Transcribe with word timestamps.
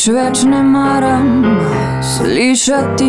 Nič 0.00 0.14
več 0.16 0.42
ne 0.48 0.62
maram 0.64 1.42
slišati, 2.00 3.08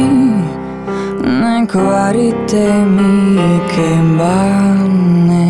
ne 1.23 1.53
kvarite 1.71 2.65
mi 2.83 3.61
kembane. 3.69 5.47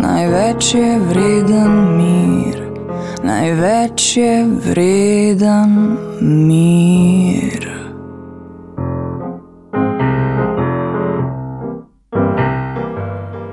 Največ 0.00 0.70
je 0.78 0.94
vreden 1.04 1.76
mir, 2.00 2.64
največ 3.20 4.08
je 4.16 4.32
vreden 4.70 5.76
mir. 6.24 7.68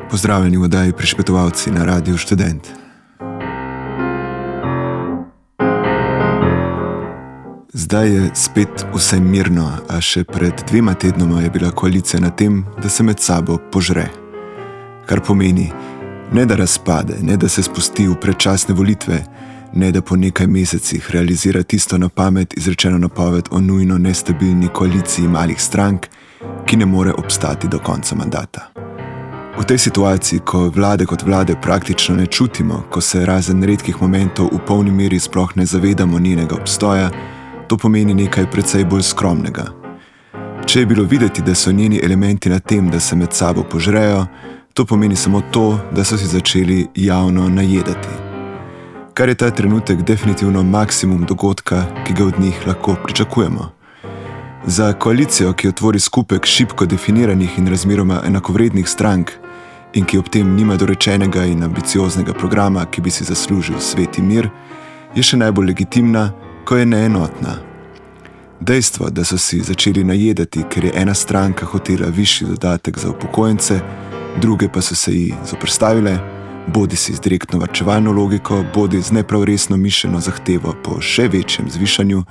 Pozdravljeni 0.08 0.58
v 0.58 0.64
oddaji 0.72 0.96
Prišpetovalci 0.96 1.76
na 1.76 1.92
Radiu 1.92 2.16
Študent. 2.16 2.87
Zdaj 7.88 8.10
je 8.16 8.30
spet 8.34 8.86
vse 8.96 9.20
mirno, 9.20 9.70
a 9.88 10.02
še 10.04 10.26
pred 10.28 10.60
dvema 10.68 10.92
tednoma 11.00 11.40
je 11.42 11.50
bila 11.50 11.70
koalicija 11.72 12.20
na 12.20 12.28
tem, 12.30 12.58
da 12.84 12.90
se 12.90 13.04
med 13.04 13.22
sabo 13.24 13.56
požre. 13.72 14.10
Kar 15.08 15.22
pomeni, 15.24 15.70
ne 16.36 16.44
da 16.46 16.58
razpade, 16.60 17.22
ne 17.24 17.38
da 17.40 17.48
se 17.48 17.64
spusti 17.64 18.04
v 18.10 18.18
predčasne 18.20 18.76
volitve, 18.76 19.22
ne 19.74 19.92
da 19.96 20.02
po 20.02 20.18
nekaj 20.20 20.50
mesecih 20.52 21.08
realizira 21.16 21.62
tisto 21.64 21.98
na 21.98 22.10
pamet 22.10 22.58
izrečeno 22.58 22.98
napoved 22.98 23.48
o 23.52 23.62
nujno 23.64 23.98
nestabilni 23.98 24.68
koaliciji 24.68 25.32
malih 25.32 25.62
strank, 25.62 26.10
ki 26.66 26.82
ne 26.84 26.86
more 26.86 27.16
obstati 27.16 27.72
do 27.72 27.80
konca 27.80 28.20
mandata. 28.20 28.68
V 29.58 29.64
tej 29.64 29.80
situaciji, 29.88 30.44
ko 30.44 30.68
vlade 30.76 31.08
kot 31.08 31.24
vlade 31.24 31.56
praktično 31.56 32.20
ne 32.20 32.28
čutimo, 32.28 32.84
ko 32.92 33.02
se 33.02 33.24
razen 33.26 33.64
redkih 33.64 34.02
momentov 34.02 34.52
v 34.52 34.60
polni 34.68 34.92
meri 34.92 35.20
sploh 35.20 35.56
ne 35.56 35.66
zavedamo 35.66 36.20
njenega 36.20 36.60
obstoja, 36.60 37.10
to 37.68 37.78
pomeni 37.78 38.14
nekaj 38.14 38.52
precej 38.52 38.86
bolj 38.86 39.04
skromnega. 39.04 39.66
Če 40.66 40.80
je 40.80 40.86
bilo 40.86 41.04
videti, 41.04 41.42
da 41.42 41.56
so 41.56 41.72
njeni 41.72 42.00
elementi 42.04 42.50
na 42.50 42.60
tem, 42.60 42.90
da 42.92 43.00
se 43.00 43.16
med 43.16 43.34
sabo 43.34 43.64
požrejo, 43.64 44.26
to 44.74 44.86
pomeni 44.86 45.16
samo 45.16 45.42
to, 45.52 45.80
da 45.92 46.04
so 46.04 46.18
si 46.18 46.28
začeli 46.28 46.88
javno 46.96 47.50
najedati. 47.50 48.08
Kar 49.14 49.30
je 49.30 49.36
ta 49.36 49.50
trenutek 49.52 50.02
definitivno 50.02 50.64
maksimum 50.64 51.26
dogodka, 51.26 51.86
ki 52.06 52.14
ga 52.14 52.26
od 52.26 52.40
njih 52.40 52.68
lahko 52.68 52.96
pričakujemo. 53.04 53.72
Za 54.66 54.94
koalicijo, 54.94 55.54
ki 55.54 55.68
otvori 55.68 56.00
skupek 56.00 56.46
šibko 56.46 56.86
definiranih 56.86 57.58
in 57.58 57.68
razmeroma 57.68 58.22
enakovrednih 58.26 58.90
strank 58.90 59.32
in 59.94 60.06
ki 60.06 60.18
ob 60.18 60.30
tem 60.30 60.56
nima 60.56 60.76
dorečenega 60.76 61.46
in 61.46 61.64
ambicioznega 61.64 62.34
programa, 62.34 62.86
ki 62.86 63.02
bi 63.02 63.10
si 63.10 63.24
zaslužil 63.24 63.80
svet 63.80 64.18
in 64.18 64.28
mir, 64.28 64.50
je 65.16 65.24
še 65.24 65.38
najbolj 65.38 65.72
legitimna, 65.72 66.32
ko 66.66 66.78
je 66.78 66.86
neenotna. 66.86 67.67
Dejstvo, 68.60 69.10
da 69.10 69.24
so 69.24 69.38
si 69.38 69.60
začeli 69.60 70.04
najedati, 70.04 70.64
ker 70.70 70.86
je 70.86 70.92
ena 70.96 71.14
stranka 71.14 71.66
hotela 71.66 72.08
višji 72.08 72.48
dodatek 72.48 72.98
za 72.98 73.10
upokojence, 73.10 73.80
druge 74.42 74.70
pa 74.74 74.82
so 74.82 74.96
se 74.96 75.14
ji 75.14 75.34
zoprstavile, 75.50 76.20
bodi 76.68 76.96
si 76.96 77.14
z 77.14 77.20
direktno 77.20 77.60
varčevalno 77.60 78.12
logiko, 78.12 78.64
bodi 78.76 79.02
z 79.02 79.12
neprav 79.12 79.44
resno 79.44 79.78
mišljeno 79.78 80.20
zahtevo 80.20 80.76
po 80.84 81.02
še 81.02 81.28
večjem 81.28 81.70
zvišanju, 81.70 82.24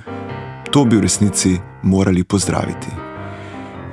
to 0.71 0.85
bi 0.85 0.97
v 0.97 1.01
resnici 1.01 1.57
morali 1.83 2.23
pozdraviti. 2.23 2.87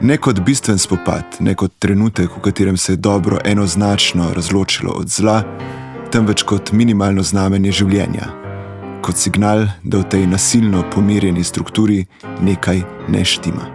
Ne 0.01 0.17
kot 0.17 0.41
bistven 0.41 0.79
spopad, 0.79 1.37
ne 1.41 1.55
kot 1.55 1.73
trenutek, 1.79 2.31
v 2.37 2.41
katerem 2.41 2.77
se 2.77 2.93
je 2.93 2.97
dobro 2.97 3.39
enoznačno 3.45 4.33
razločilo 4.35 4.93
od 4.93 5.09
zla, 5.09 5.43
temveč 6.13 6.43
kot 6.43 6.73
minimalno 6.73 7.23
znamenje 7.23 7.73
življenja, 7.73 8.44
kot 9.05 9.21
signal, 9.21 9.67
da 9.85 10.01
v 10.01 10.09
tej 10.09 10.27
nasilno 10.27 10.81
pomirjeni 10.89 11.45
strukturi 11.45 12.07
nekaj 12.41 12.81
ne 13.09 13.25
štima. 13.25 13.67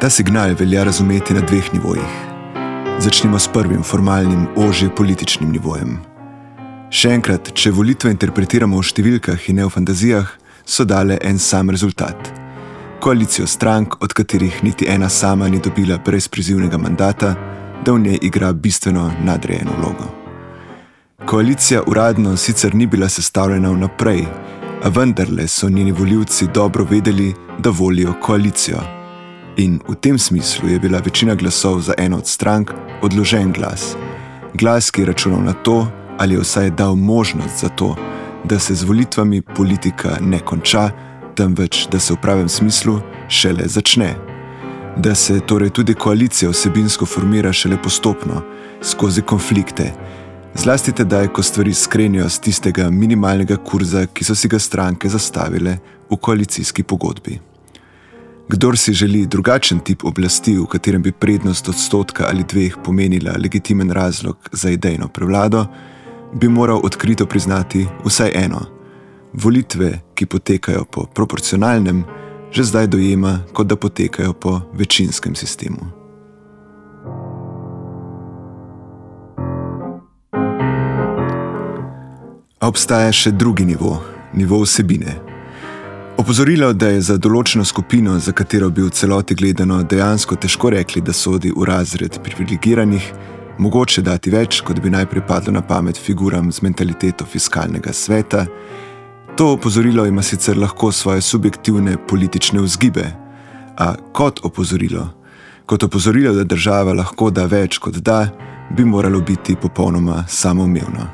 Ta 0.00 0.10
signal 0.10 0.52
velja 0.58 0.84
razumeti 0.84 1.34
na 1.34 1.40
dveh 1.40 1.72
nivojih. 1.72 2.12
Začnimo 3.00 3.38
s 3.38 3.48
prvim, 3.48 3.82
formalnim, 3.82 4.46
ožje 4.56 4.90
političnim 4.90 5.50
nivojem. 5.52 5.96
Še 6.90 7.12
enkrat, 7.16 7.52
če 7.54 7.72
volitve 7.72 8.12
interpretiramo 8.12 8.76
v 8.76 8.84
številkah 8.84 9.48
in 9.48 9.60
ne 9.60 9.66
v 9.68 9.72
fantazijah, 9.72 10.28
so 10.64 10.84
dale 10.84 11.16
en 11.24 11.38
sam 11.40 11.70
rezultat. 11.72 12.32
Koalicijo 13.00 13.46
strank, 13.46 13.96
od 14.02 14.12
katerih 14.12 14.60
niti 14.66 14.88
ena 14.90 15.08
sama 15.08 15.48
ni 15.48 15.60
dobila 15.62 16.00
brezprizivnega 16.04 16.80
mandata, 16.80 17.36
da 17.84 17.92
v 17.92 18.00
njej 18.00 18.18
igra 18.22 18.52
bistveno 18.52 19.12
nadrejeno 19.24 19.70
vlogo. 19.78 20.04
Koalicija 21.26 21.82
uradno 21.86 22.36
sicer 22.36 22.74
ni 22.74 22.86
bila 22.86 23.08
sestavljena 23.08 23.70
vnaprej, 23.70 24.24
a 24.84 24.88
vendarle 24.88 25.48
so 25.48 25.68
njeni 25.68 25.92
voljivci 25.92 26.46
dobro 26.54 26.84
vedeli, 26.90 27.34
da 27.58 27.70
volijo 27.70 28.14
koalicijo. 28.22 28.78
In 29.56 29.80
v 29.88 29.94
tem 29.94 30.18
smislu 30.18 30.68
je 30.68 30.78
bila 30.78 30.98
večina 30.98 31.34
glasov 31.34 31.80
za 31.80 31.94
eno 31.98 32.16
od 32.16 32.26
strank 32.26 32.70
odložen 33.02 33.52
glas. 33.52 33.96
Glas, 34.54 34.90
ki 34.90 35.00
je 35.00 35.06
računal 35.06 35.42
na 35.42 35.52
to, 35.52 35.86
ali 36.18 36.34
je 36.34 36.40
vsaj 36.40 36.70
dal 36.70 36.94
možnost 36.94 37.60
za 37.60 37.68
to, 37.68 37.96
da 38.44 38.58
se 38.58 38.74
z 38.74 38.82
volitvami 38.82 39.42
politika 39.42 40.16
ne 40.20 40.38
konča, 40.38 40.90
temveč 41.34 41.86
da 41.92 41.98
se 41.98 42.14
v 42.14 42.16
pravem 42.22 42.48
smislu 42.48 43.00
šele 43.28 43.66
začne. 43.66 44.27
Da 44.98 45.14
se 45.14 45.40
torej 45.40 45.70
tudi 45.70 45.94
koalicija 45.94 46.50
vsebinsko 46.50 47.06
formira 47.06 47.52
šele 47.52 47.76
postopno, 47.82 48.42
skozi 48.82 49.22
konflikte, 49.22 49.92
zlasti 50.54 50.92
tedaj, 50.92 51.28
ko 51.28 51.42
stvari 51.42 51.74
skrenijo 51.74 52.28
z 52.28 52.40
tistega 52.40 52.90
minimalnega 52.90 53.56
kurza, 53.56 54.06
ki 54.06 54.24
so 54.24 54.34
si 54.34 54.48
ga 54.48 54.58
stranke 54.58 55.08
zastavile 55.08 55.76
v 56.10 56.16
koalicijski 56.16 56.82
pogodbi. 56.82 57.38
Kdor 58.48 58.78
si 58.78 58.92
želi 58.92 59.26
drugačen 59.26 59.78
tip 59.80 60.04
oblasti, 60.04 60.56
v 60.58 60.66
katerem 60.66 61.02
bi 61.02 61.12
prednost 61.12 61.68
odstotka 61.68 62.26
ali 62.28 62.44
dveh 62.44 62.76
pomenila 62.84 63.36
legitimen 63.38 63.90
razlog 63.90 64.48
za 64.52 64.70
idejno 64.70 65.08
prevlado, 65.08 65.66
bi 66.34 66.48
moral 66.48 66.80
odkrito 66.84 67.26
priznati 67.26 67.86
vsaj 68.04 68.32
eno: 68.34 68.66
volitve, 69.32 70.00
ki 70.14 70.26
potekajo 70.26 70.84
po 70.84 71.06
proporcionalnem, 71.14 72.04
že 72.50 72.64
zdaj 72.64 72.86
dojema, 72.86 73.38
kot 73.52 73.66
da 73.66 73.76
potekajo 73.76 74.32
po 74.32 74.60
večinskem 74.72 75.34
sistemu. 75.34 75.98
A 82.60 82.66
obstaja 82.68 83.12
še 83.14 83.30
drugi 83.30 83.64
nivo, 83.64 84.00
nivo 84.34 84.58
vsebine. 84.64 85.14
Opozorilo, 86.18 86.72
da 86.74 86.88
je 86.90 87.02
za 87.06 87.14
določeno 87.14 87.62
skupino, 87.64 88.16
za 88.18 88.32
katero 88.34 88.66
bi 88.74 88.82
v 88.82 88.90
celoti 88.90 89.36
gledano 89.38 89.78
dejansko 89.86 90.34
težko 90.42 90.72
rekli, 90.74 91.00
da 91.00 91.14
sodi 91.14 91.52
v 91.54 91.62
razred 91.68 92.18
privilegiranih, 92.24 93.12
mogoče 93.62 94.02
dati 94.02 94.32
več, 94.34 94.58
kot 94.66 94.80
bi 94.82 94.90
najprej 94.90 95.22
padlo 95.28 95.54
na 95.54 95.62
pamet 95.62 95.98
figuram 95.98 96.50
z 96.50 96.66
mentaliteto 96.66 97.22
fiskalnega 97.22 97.94
sveta. 97.94 98.48
To 99.38 99.52
opozorilo 99.52 100.06
ima 100.06 100.22
sicer 100.22 100.58
lahko 100.58 100.92
svoje 100.92 101.20
subjektivne 101.20 101.96
politične 102.08 102.60
vzgibe, 102.60 103.04
a 103.76 103.94
kot 104.12 104.40
opozorilo, 104.42 105.08
kot 105.66 105.82
opozorilo, 105.82 106.32
da 106.34 106.44
država 106.44 106.92
lahko 106.92 107.30
da 107.30 107.44
več 107.46 107.78
kot 107.78 107.94
da, 107.94 108.28
bi 108.76 108.84
moralo 108.84 109.20
biti 109.20 109.54
popolnoma 109.56 110.24
samoumevno. 110.28 111.06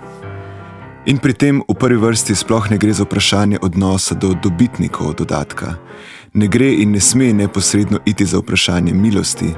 In 1.06 1.18
pri 1.18 1.32
tem 1.32 1.60
v 1.68 1.74
prvi 1.74 2.00
vrsti 2.00 2.34
sploh 2.34 2.70
ne 2.70 2.78
gre 2.78 2.92
za 2.92 3.04
vprašanje 3.04 3.58
odnosa 3.62 4.14
do 4.14 4.32
dobitnikov 4.42 5.14
dodatka. 5.14 5.74
Ne 6.34 6.48
gre 6.48 6.72
in 6.72 6.96
ne 6.96 7.00
sme 7.00 7.32
neposredno 7.32 8.00
iti 8.06 8.24
za 8.24 8.40
vprašanje 8.40 8.94
milosti, 8.94 9.52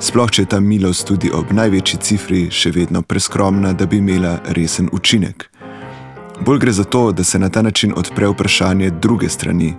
sploh 0.00 0.30
če 0.30 0.42
je 0.42 0.46
ta 0.46 0.60
milost 0.60 1.08
tudi 1.08 1.32
ob 1.32 1.56
največji 1.56 2.00
cifri 2.00 2.50
še 2.50 2.70
vedno 2.76 3.02
preskromna, 3.02 3.72
da 3.72 3.86
bi 3.86 3.96
imela 4.04 4.42
resen 4.52 4.92
učinek. 4.92 5.48
Bolj 6.40 6.58
gre 6.58 6.72
za 6.72 6.84
to, 6.84 7.12
da 7.12 7.24
se 7.24 7.38
na 7.38 7.48
ta 7.48 7.62
način 7.62 7.92
odpre 7.96 8.28
vprašanje 8.28 8.90
druge 8.90 9.28
strani, 9.28 9.74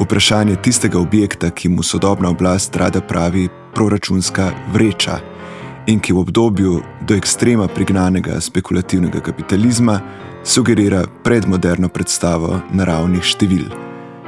vprašanje 0.00 0.56
tistega 0.56 0.98
objekta, 0.98 1.50
ki 1.50 1.68
mu 1.68 1.82
sodobna 1.82 2.30
oblast 2.30 2.76
rada 2.76 3.00
pravi 3.00 3.48
proračunska 3.74 4.50
vreča 4.72 5.18
in 5.86 6.00
ki 6.00 6.12
v 6.12 6.18
obdobju 6.18 6.80
do 7.00 7.14
ekstrema 7.14 7.68
prignanega 7.68 8.40
spekulativnega 8.40 9.20
kapitalizma 9.20 10.00
sugerira 10.44 11.04
predmoderno 11.24 11.88
predstavo 11.88 12.60
naravnih 12.72 13.22
števil, 13.22 13.66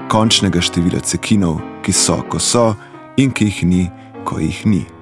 končnega 0.08 0.60
števila 0.60 1.00
cekinov, 1.00 1.60
ki 1.82 1.92
so, 1.92 2.22
ko 2.28 2.38
so 2.38 2.74
in 3.16 3.30
ki 3.30 3.44
jih 3.44 3.64
ni, 3.64 3.90
ko 4.24 4.38
jih 4.40 4.66
ni. 4.66 4.97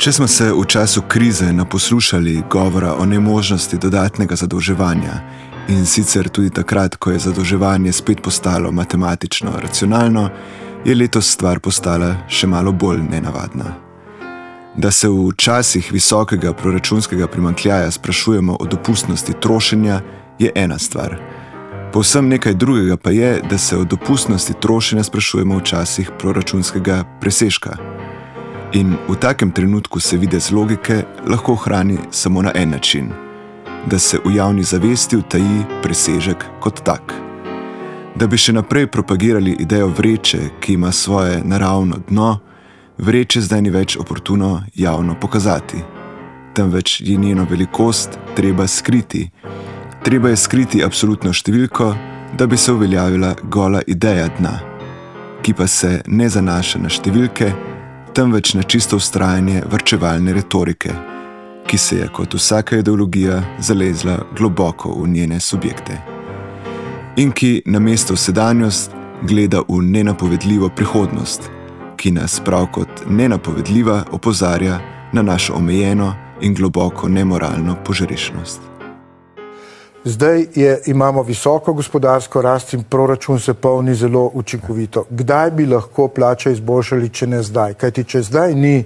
Če 0.00 0.12
smo 0.12 0.26
se 0.28 0.46
v 0.52 0.64
času 0.64 1.02
krize 1.08 1.52
naposlušali 1.52 2.42
govora 2.50 2.94
o 2.94 3.04
nemožnosti 3.06 3.76
dodatnega 3.76 4.36
zadolževanja 4.36 5.18
in 5.68 5.84
sicer 5.86 6.28
tudi 6.28 6.50
takrat, 6.50 6.96
ko 6.96 7.10
je 7.10 7.18
zadolževanje 7.18 7.92
spet 7.92 8.22
postalo 8.24 8.72
matematično 8.72 9.52
racionalno, 9.60 10.30
je 10.84 10.94
letos 10.94 11.28
stvar 11.28 11.60
postala 11.60 12.14
še 12.28 12.48
malo 12.48 12.72
bolj 12.72 13.04
nenavadna. 13.10 13.74
Da 14.76 14.90
se 14.90 15.08
v 15.08 15.34
časih 15.36 15.92
visokega 15.92 16.54
proračunskega 16.56 17.28
primankljaja 17.28 17.90
sprašujemo 17.90 18.56
o 18.56 18.64
dopustnosti 18.64 19.36
trošenja, 19.40 20.00
je 20.38 20.52
ena 20.54 20.78
stvar. 20.78 21.18
Povsem 21.92 22.28
nekaj 22.28 22.54
drugega 22.54 22.96
pa 22.96 23.10
je, 23.10 23.42
da 23.50 23.58
se 23.58 23.76
o 23.76 23.84
dopustnosti 23.84 24.60
trošenja 24.60 25.04
sprašujemo 25.04 25.60
v 25.60 25.62
časih 25.62 26.10
proračunskega 26.18 27.04
presežka. 27.20 27.99
In 28.72 28.94
v 29.08 29.16
takem 29.18 29.50
trenutku 29.50 30.00
se 30.00 30.16
videz 30.16 30.50
logike 30.50 31.02
lahko 31.26 31.52
ohrani 31.52 31.98
samo 32.10 32.42
na 32.42 32.52
en 32.54 32.70
način: 32.70 33.10
da 33.86 33.98
se 33.98 34.18
v 34.24 34.34
javni 34.34 34.62
zavesti 34.62 35.16
utaji 35.16 35.64
presežek 35.82 36.44
kot 36.60 36.84
tak. 36.84 37.14
Da 38.14 38.26
bi 38.26 38.38
še 38.38 38.52
naprej 38.52 38.86
propagirali 38.86 39.56
idejo 39.58 39.88
vreče, 39.88 40.38
ki 40.60 40.72
ima 40.72 40.92
svoje 40.92 41.40
naravno 41.44 41.98
dno, 42.08 42.38
vreče 42.98 43.40
zdaj 43.40 43.62
ni 43.62 43.70
več 43.70 43.96
oportuno 43.96 44.62
javno 44.74 45.16
pokazati. 45.20 45.82
Temveč 46.54 47.00
je 47.00 47.16
njeno 47.16 47.46
velikost 47.50 48.18
treba 48.36 48.66
skriti. 48.66 49.30
Treba 50.02 50.28
je 50.28 50.36
skriti 50.36 50.84
absolutno 50.84 51.32
številko, 51.32 51.94
da 52.38 52.46
bi 52.46 52.56
se 52.56 52.72
uveljavila 52.72 53.34
gola 53.42 53.82
ideja 53.86 54.28
dna, 54.38 54.58
ki 55.42 55.54
pa 55.54 55.66
se 55.66 56.02
ne 56.06 56.28
zanaša 56.28 56.78
na 56.78 56.88
številke, 56.88 57.52
temveč 58.14 58.54
na 58.54 58.62
čisto 58.62 58.96
ustrajanje 58.96 59.62
vrčevalne 59.70 60.32
retorike, 60.32 60.90
ki 61.66 61.78
se 61.78 61.96
je 61.96 62.08
kot 62.08 62.34
vsaka 62.34 62.76
ideologija 62.76 63.42
zalezla 63.58 64.18
globoko 64.38 64.92
v 65.02 65.08
njene 65.08 65.40
subjekte. 65.40 65.98
In 67.16 67.32
ki 67.32 67.62
na 67.66 67.78
mesto 67.78 68.16
sedanjost 68.16 68.90
gleda 69.22 69.60
v 69.68 69.82
nenapovedljivo 69.82 70.68
prihodnost, 70.68 71.50
ki 71.96 72.10
nas 72.10 72.40
prav 72.44 72.66
kot 72.72 72.88
nenapovedljiva 73.08 74.04
opozarja 74.12 74.80
na 75.12 75.22
našo 75.22 75.54
omejeno 75.54 76.14
in 76.40 76.54
globoko 76.54 77.08
nemoralno 77.08 77.76
požrešnost. 77.84 78.69
Zdaj 80.04 80.46
je, 80.54 80.80
imamo 80.86 81.22
visoko 81.22 81.72
gospodarsko 81.72 82.42
rast 82.42 82.72
in 82.72 82.82
proračun 82.82 83.40
se 83.40 83.54
polni 83.54 83.94
zelo 83.94 84.30
učinkovito. 84.34 85.04
Kdaj 85.10 85.50
bi 85.50 85.66
lahko 85.66 86.08
plače 86.08 86.52
izboljšali, 86.52 87.08
če 87.08 87.26
ne 87.26 87.42
zdaj? 87.42 87.74
Kajti, 87.74 88.04
če 88.04 88.22
zdaj 88.22 88.54
ni 88.54 88.84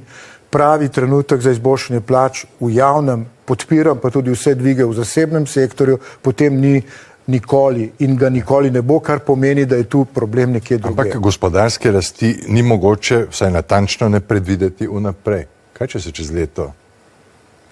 pravi 0.50 0.88
trenutek 0.88 1.40
za 1.40 1.54
izboljšanje 1.54 2.00
plač 2.00 2.44
v 2.60 2.72
javnem, 2.74 3.26
podpiram 3.44 3.98
pa 4.02 4.10
tudi 4.10 4.34
vse 4.34 4.54
dvige 4.54 4.84
v 4.84 4.94
zasebnem 4.94 5.46
sektorju, 5.46 5.98
potem 6.22 6.60
ni 6.60 6.82
nikoli 7.26 7.92
in 7.98 8.16
ga 8.16 8.28
nikoli 8.28 8.70
ne 8.70 8.82
bo, 8.82 8.98
kar 9.00 9.22
pomeni, 9.22 9.66
da 9.66 9.76
je 9.76 9.84
tu 9.84 10.04
problem 10.04 10.52
nekje 10.58 10.78
drugje. 10.78 11.12
Ampak 11.12 11.22
gospodarske 11.22 11.92
rasti 11.92 12.36
ni 12.48 12.62
mogoče 12.62 13.26
vsaj 13.30 13.50
natančno 13.50 14.08
ne 14.08 14.20
predvideti 14.20 14.90
vnaprej. 14.90 15.46
Kaj 15.72 15.94
če 15.94 16.00
se 16.00 16.10
čez 16.10 16.30
leto 16.34 16.72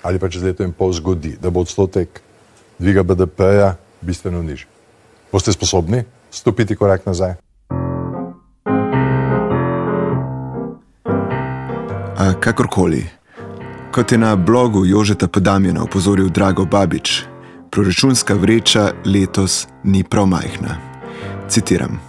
ali 0.02 0.18
pa 0.18 0.28
čez 0.28 0.42
leto 0.42 0.64
in 0.66 0.72
pol 0.74 0.92
zgodi, 0.92 1.36
da 1.40 1.50
bo 1.50 1.62
odstotek 1.62 2.20
dviga 2.78 3.02
BDP-ja 3.02 3.74
bistveno 4.00 4.42
nižji. 4.42 4.66
Boste 5.32 5.52
sposobni 5.52 6.04
stopiti 6.30 6.76
korak 6.76 7.06
nazaj? 7.06 7.34
A 12.16 12.32
kakorkoli, 12.40 13.06
kot 13.92 14.12
je 14.12 14.18
na 14.18 14.36
blogu 14.36 14.86
Jožeta 14.86 15.28
Podamjena 15.28 15.82
opozoril 15.82 16.28
Drago 16.28 16.64
Babič, 16.64 17.24
proračunska 17.70 18.34
vreča 18.34 18.92
letos 19.04 19.66
ni 19.84 20.04
prav 20.04 20.26
majhna. 20.26 20.76
Citiram. 21.48 22.00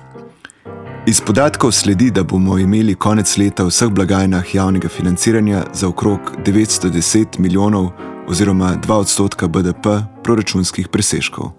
Iz 1.07 1.21
podatkov 1.21 1.71
sledi, 1.71 2.11
da 2.11 2.23
bomo 2.23 2.57
imeli 2.57 2.95
konec 2.95 3.37
leta 3.37 3.63
v 3.63 3.67
vseh 3.67 3.89
blagajnah 3.89 4.55
javnega 4.55 4.89
financiranja 4.89 5.65
za 5.73 5.87
okrog 5.87 6.19
910 6.45 7.39
milijonov 7.39 7.91
oziroma 8.27 8.75
2 8.75 8.93
odstotka 8.93 9.47
BDP 9.47 9.85
proračunskih 10.23 10.87
presežkov. 10.87 11.51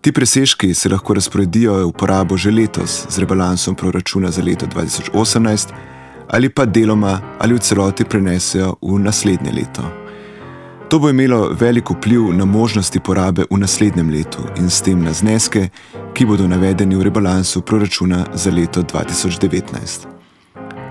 Ti 0.00 0.12
presežki 0.12 0.74
se 0.74 0.88
lahko 0.88 1.14
razporedijo 1.14 1.88
v 1.88 1.92
porabo 1.92 2.36
že 2.36 2.50
letos 2.50 3.06
z 3.08 3.18
rebalansom 3.18 3.74
proračuna 3.74 4.30
za 4.30 4.42
leto 4.42 4.66
2018 4.66 5.68
ali 6.28 6.48
pa 6.48 6.64
deloma 6.64 7.20
ali 7.38 7.54
v 7.54 7.58
celoti 7.58 8.04
prenesejo 8.04 8.76
v 8.82 8.98
naslednje 8.98 9.52
leto. 9.52 9.82
To 10.88 10.98
bo 10.98 11.10
imelo 11.10 11.50
velik 11.60 11.90
vpliv 11.90 12.32
na 12.32 12.44
možnosti 12.44 13.00
porabe 13.00 13.44
v 13.50 13.58
naslednjem 13.58 14.10
letu 14.10 14.38
in 14.56 14.70
s 14.70 14.82
tem 14.82 15.02
na 15.02 15.12
zneske, 15.12 15.68
ki 16.14 16.26
bodo 16.26 16.46
navedeni 16.48 16.96
v 16.96 17.02
rebalansu 17.02 17.62
proračuna 17.62 18.26
za 18.34 18.50
leto 18.50 18.82
2019. 18.82 20.06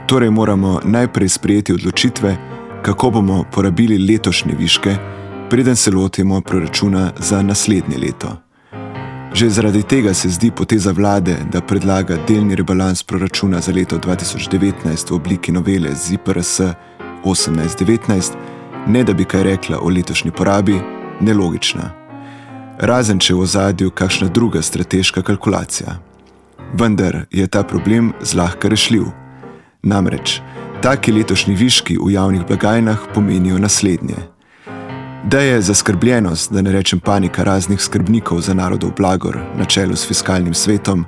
Torej 0.08 0.30
moramo 0.30 0.80
najprej 0.84 1.30
sprejeti 1.30 1.74
odločitve, 1.74 2.38
kako 2.86 3.10
bomo 3.10 3.44
porabili 3.52 3.98
letošnje 3.98 4.54
viške, 4.60 4.96
preden 5.50 5.76
se 5.76 5.92
lotimo 5.92 6.42
proračuna 6.42 7.12
za 7.20 7.42
naslednje 7.42 7.98
leto. 7.98 8.38
Že 9.34 9.50
zaradi 9.50 9.84
tega 9.84 10.14
se 10.14 10.30
zdi 10.30 10.52
poteza 10.52 10.92
vlade, 10.92 11.36
da 11.52 11.62
predlaga 11.62 12.18
delni 12.28 12.56
rebalans 12.56 13.04
proračuna 13.04 13.62
za 13.62 13.72
leto 13.72 13.98
2019 13.98 15.12
v 15.12 15.16
obliki 15.16 15.52
novele 15.52 15.96
ZIPRS 15.96 16.62
1819, 17.24 18.32
ne 18.88 19.04
da 19.04 19.14
bi 19.14 19.26
kaj 19.26 19.44
rekla 19.44 19.80
o 19.82 19.90
letošnji 19.90 20.32
porabi, 20.32 20.80
nelogična. 21.22 21.90
Razen 22.80 23.20
če 23.20 23.34
v 23.34 23.40
ozadju 23.40 23.92
kakšna 23.92 24.28
druga 24.28 24.62
strateška 24.62 25.22
kalkulacija. 25.22 25.98
Vendar 26.74 27.26
je 27.32 27.48
ta 27.48 27.64
problem 27.64 28.14
zlahka 28.22 28.70
rešljiv. 28.70 29.06
Namreč, 29.84 30.42
Taki 30.86 31.12
letošnji 31.12 31.56
viški 31.56 31.96
v 31.98 32.12
javnih 32.14 32.44
blagajnah 32.48 32.98
pomenijo 33.14 33.58
naslednje. 33.58 34.16
Da 35.26 35.40
je 35.40 35.62
zaskrbljenost, 35.62 36.52
da 36.54 36.62
ne 36.62 36.72
rečem 36.72 37.00
panika 37.00 37.44
raznih 37.44 37.82
skrbnikov 37.82 38.42
za 38.42 38.54
narodov 38.54 38.92
blagor 38.98 39.40
na 39.58 39.66
čelu 39.66 39.96
s 39.96 40.08
fiskalnim 40.08 40.54
svetom, 40.54 41.06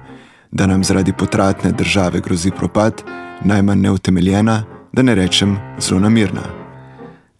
da 0.51 0.67
nam 0.67 0.84
zaradi 0.84 1.13
potratne 1.13 1.72
države 1.72 2.19
grozi 2.19 2.51
propad, 2.51 3.03
najmanj 3.43 3.81
neutemeljena, 3.81 4.63
da 4.93 5.01
ne 5.01 5.15
rečem 5.15 5.57
zelo 5.79 6.00
namirna. 6.00 6.41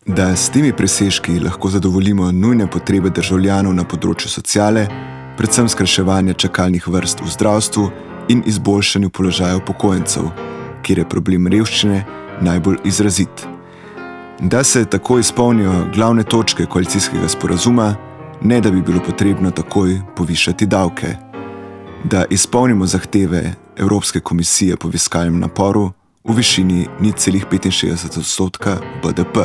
Da 0.06 0.36
s 0.36 0.50
temi 0.50 0.74
presežki 0.74 1.40
lahko 1.40 1.70
zadovoljimo 1.70 2.32
nujne 2.32 2.68
potrebe 2.68 3.10
državljanov 3.10 3.74
na 3.74 3.84
področju 3.84 4.30
sociale, 4.30 4.86
predvsem 5.38 5.70
skrajševanje 5.70 6.38
čakalnih 6.46 6.88
vrst 6.88 7.26
v 7.26 7.34
zdravstvu 7.34 7.90
in 8.30 8.46
izboljšanju 8.46 9.10
položaja 9.10 9.58
upokojencev, 9.58 10.30
kjer 10.84 11.02
je 11.02 11.10
problem 11.10 11.48
revščine 11.48 12.06
najbolj 12.42 12.78
izrazit. 12.84 13.48
Da 14.40 14.64
se 14.64 14.86
tako 14.86 15.20
izpolnijo 15.20 15.86
glavne 15.96 16.24
točke 16.24 16.66
koalicijskega 16.66 17.28
sporazuma, 17.28 17.96
ne 18.42 18.62
da 18.62 18.72
bi 18.72 18.82
bilo 18.82 19.00
potrebno 19.06 19.52
takoj 19.52 20.02
povišati 20.16 20.66
davke. 20.66 21.16
Da 22.04 22.26
izpolnimo 22.30 22.86
zahteve 22.86 23.54
Evropske 23.78 24.20
komisije 24.20 24.78
po 24.78 24.92
fiskalnem 24.92 25.40
naporu 25.40 25.92
v 26.24 26.34
višini 26.34 26.88
0,65 27.00 28.20
odstotka 28.20 28.78
BDP. 29.04 29.38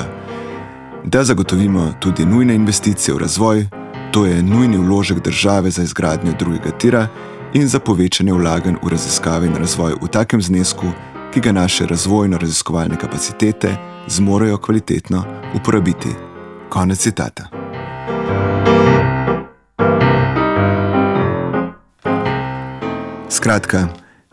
Da 1.05 1.25
zagotovimo 1.25 1.93
tudi 2.01 2.27
nujne 2.27 2.55
investicije 2.55 3.15
v 3.15 3.19
razvoj, 3.19 3.67
to 4.13 4.27
je 4.27 4.43
nujni 4.43 4.77
vložek 4.77 5.19
države 5.19 5.71
za 5.71 5.83
izgradnjo 5.83 6.33
drugega 6.39 6.71
tira 6.71 7.09
in 7.55 7.69
za 7.69 7.79
povečanje 7.79 8.33
vlaganj 8.33 8.75
v 8.83 8.89
raziskave 8.89 9.47
in 9.47 9.57
razvoj 9.57 9.95
v 10.03 10.09
takem 10.09 10.43
znesku, 10.43 10.87
ki 11.33 11.41
ga 11.41 11.53
naše 11.53 11.87
razvojno-raziskovalne 11.87 12.97
kapacitete 12.97 13.77
zmorejo 14.07 14.59
kvalitetno 14.59 15.25
uporabiti. 15.55 16.09
Konec 16.69 16.99
citata. 16.99 17.49
Skratka, 23.31 23.89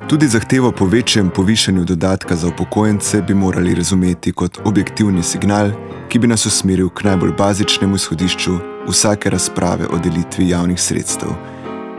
tudi 0.07 0.27
zahtevo 0.27 0.71
po 0.71 0.85
večjem 0.85 1.29
povišanju 1.29 1.83
dodatka 1.83 2.35
za 2.35 2.47
upokojence 2.47 3.21
bi 3.21 3.33
morali 3.33 3.75
razumeti 3.75 4.31
kot 4.31 4.59
objektivni 4.63 5.23
signal, 5.23 5.71
ki 6.09 6.19
bi 6.19 6.27
nas 6.27 6.45
usmeril 6.45 6.89
k 6.89 7.03
najbolj 7.03 7.31
bazičnemu 7.37 7.95
izhodišču 7.95 8.57
vsake 8.87 9.29
razprave 9.29 9.87
o 9.87 9.97
delitvi 9.97 10.49
javnih 10.49 10.81
sredstev, 10.81 11.29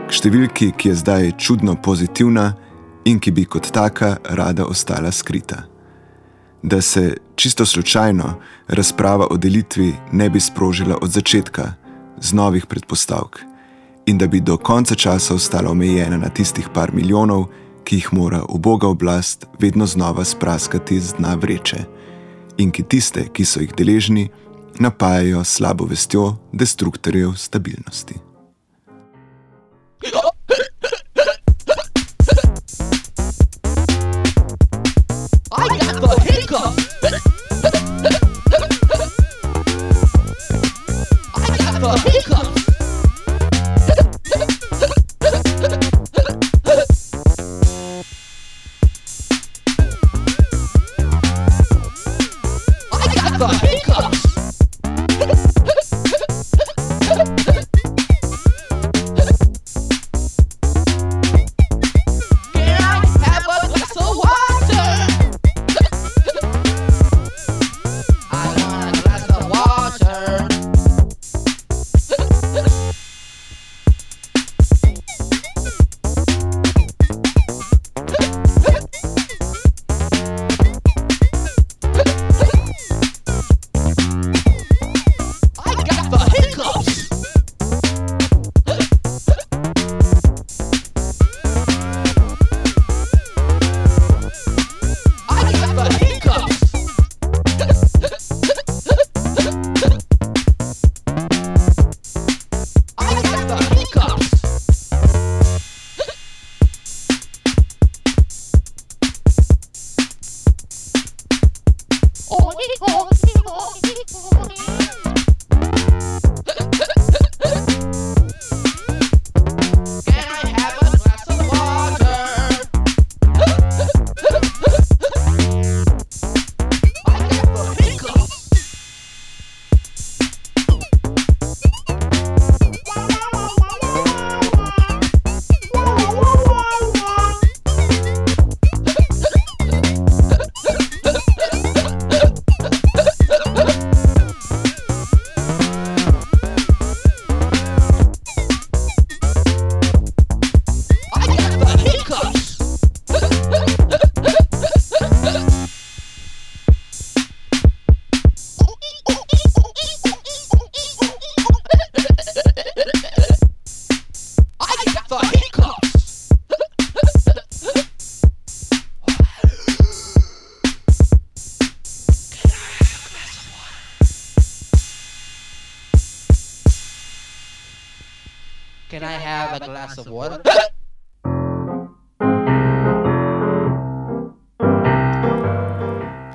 k 0.09 0.13
številki, 0.13 0.71
ki 0.77 0.89
je 0.89 0.95
zdaj 0.95 1.31
čudno 1.37 1.75
pozitivna 1.75 2.53
in 3.05 3.19
ki 3.19 3.31
bi 3.31 3.45
kot 3.45 3.71
taka 3.71 4.17
rada 4.23 4.65
ostala 4.65 5.11
skrita. 5.11 5.63
Da 6.63 6.81
se 6.81 7.17
čisto 7.35 7.65
slučajno 7.65 8.33
razprava 8.67 9.27
o 9.31 9.37
delitvi 9.37 9.93
ne 10.11 10.29
bi 10.29 10.39
sprožila 10.39 10.97
od 11.01 11.09
začetka, 11.09 11.73
z 12.21 12.33
novih 12.33 12.65
predpostavk, 12.65 13.39
in 14.05 14.17
da 14.17 14.27
bi 14.27 14.39
do 14.39 14.57
konca 14.57 14.95
časa 14.95 15.35
ostala 15.35 15.71
omejena 15.71 16.17
na 16.17 16.29
tistih 16.29 16.69
par 16.73 16.93
milijonov, 16.93 17.45
ki 17.83 17.95
jih 17.95 18.13
mora 18.13 18.43
uboga 18.49 18.87
oblast 18.87 19.45
vedno 19.59 19.85
znova 19.85 20.23
spraskati 20.23 20.99
z 20.99 21.13
dna 21.17 21.35
vreče, 21.35 21.83
in 22.57 22.71
ki 22.71 22.83
tiste, 22.83 23.25
ki 23.33 23.45
so 23.45 23.59
jih 23.59 23.73
deležni, 23.77 24.29
napajajo 24.79 25.43
slabo 25.43 25.85
vestjo 25.85 26.35
destruktorjev 26.53 27.33
stabilnosti. 27.35 28.15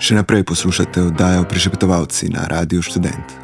Še 0.01 0.15
naprej 0.15 0.45
poslušate 0.49 1.03
oddajo 1.03 1.45
Prišepetovalci 1.45 2.29
na 2.33 2.47
Radiu 2.49 2.81
Student. 2.83 3.37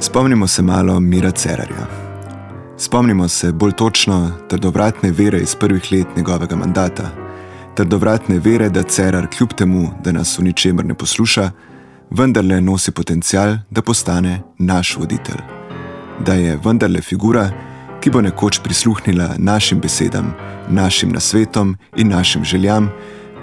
Spomnimo 0.00 0.48
se 0.48 0.62
malo 0.62 1.00
Mira 1.00 1.30
Cerarja. 1.30 1.86
Spomnimo 2.78 3.28
se 3.28 3.52
bolj 3.52 3.72
točno 3.72 4.32
trdovratne 4.48 5.10
vere 5.10 5.38
iz 5.38 5.54
prvih 5.54 5.92
let 5.92 6.16
njegovega 6.16 6.56
mandata, 6.56 7.10
trdovratne 7.76 8.38
vere, 8.38 8.68
da 8.68 8.82
Cerar 8.82 9.28
kljub 9.28 9.52
temu, 9.52 9.90
da 10.04 10.12
nas 10.12 10.38
v 10.38 10.48
ničemer 10.48 10.86
ne 10.86 10.94
posluša, 10.94 11.50
vendarle 12.10 12.60
nosi 12.60 12.90
potencial, 12.90 13.58
da 13.70 13.82
postane 13.82 14.40
naš 14.58 14.96
voditelj. 14.96 15.40
Da 16.26 16.34
je 16.34 16.58
vendarle 16.64 17.00
figura, 17.00 17.50
ki 18.00 18.10
bo 18.10 18.20
nekoč 18.20 18.60
prisluhnila 18.62 19.34
našim 19.38 19.80
besedam, 19.80 20.34
našim 20.68 21.10
nasvetom 21.12 21.76
in 21.96 22.08
našim 22.08 22.44
željam, 22.44 22.90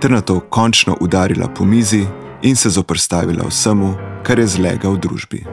ter 0.01 0.11
na 0.11 0.21
to 0.21 0.39
končno 0.39 0.97
udarila 1.01 1.47
po 1.47 1.65
mizi 1.65 2.05
in 2.41 2.55
se 2.55 2.69
zoprstavila 2.69 3.45
vsemu, 3.47 3.95
kar 4.23 4.39
je 4.39 4.47
zlega 4.47 4.89
v 4.89 4.99
družbi. 4.99 5.43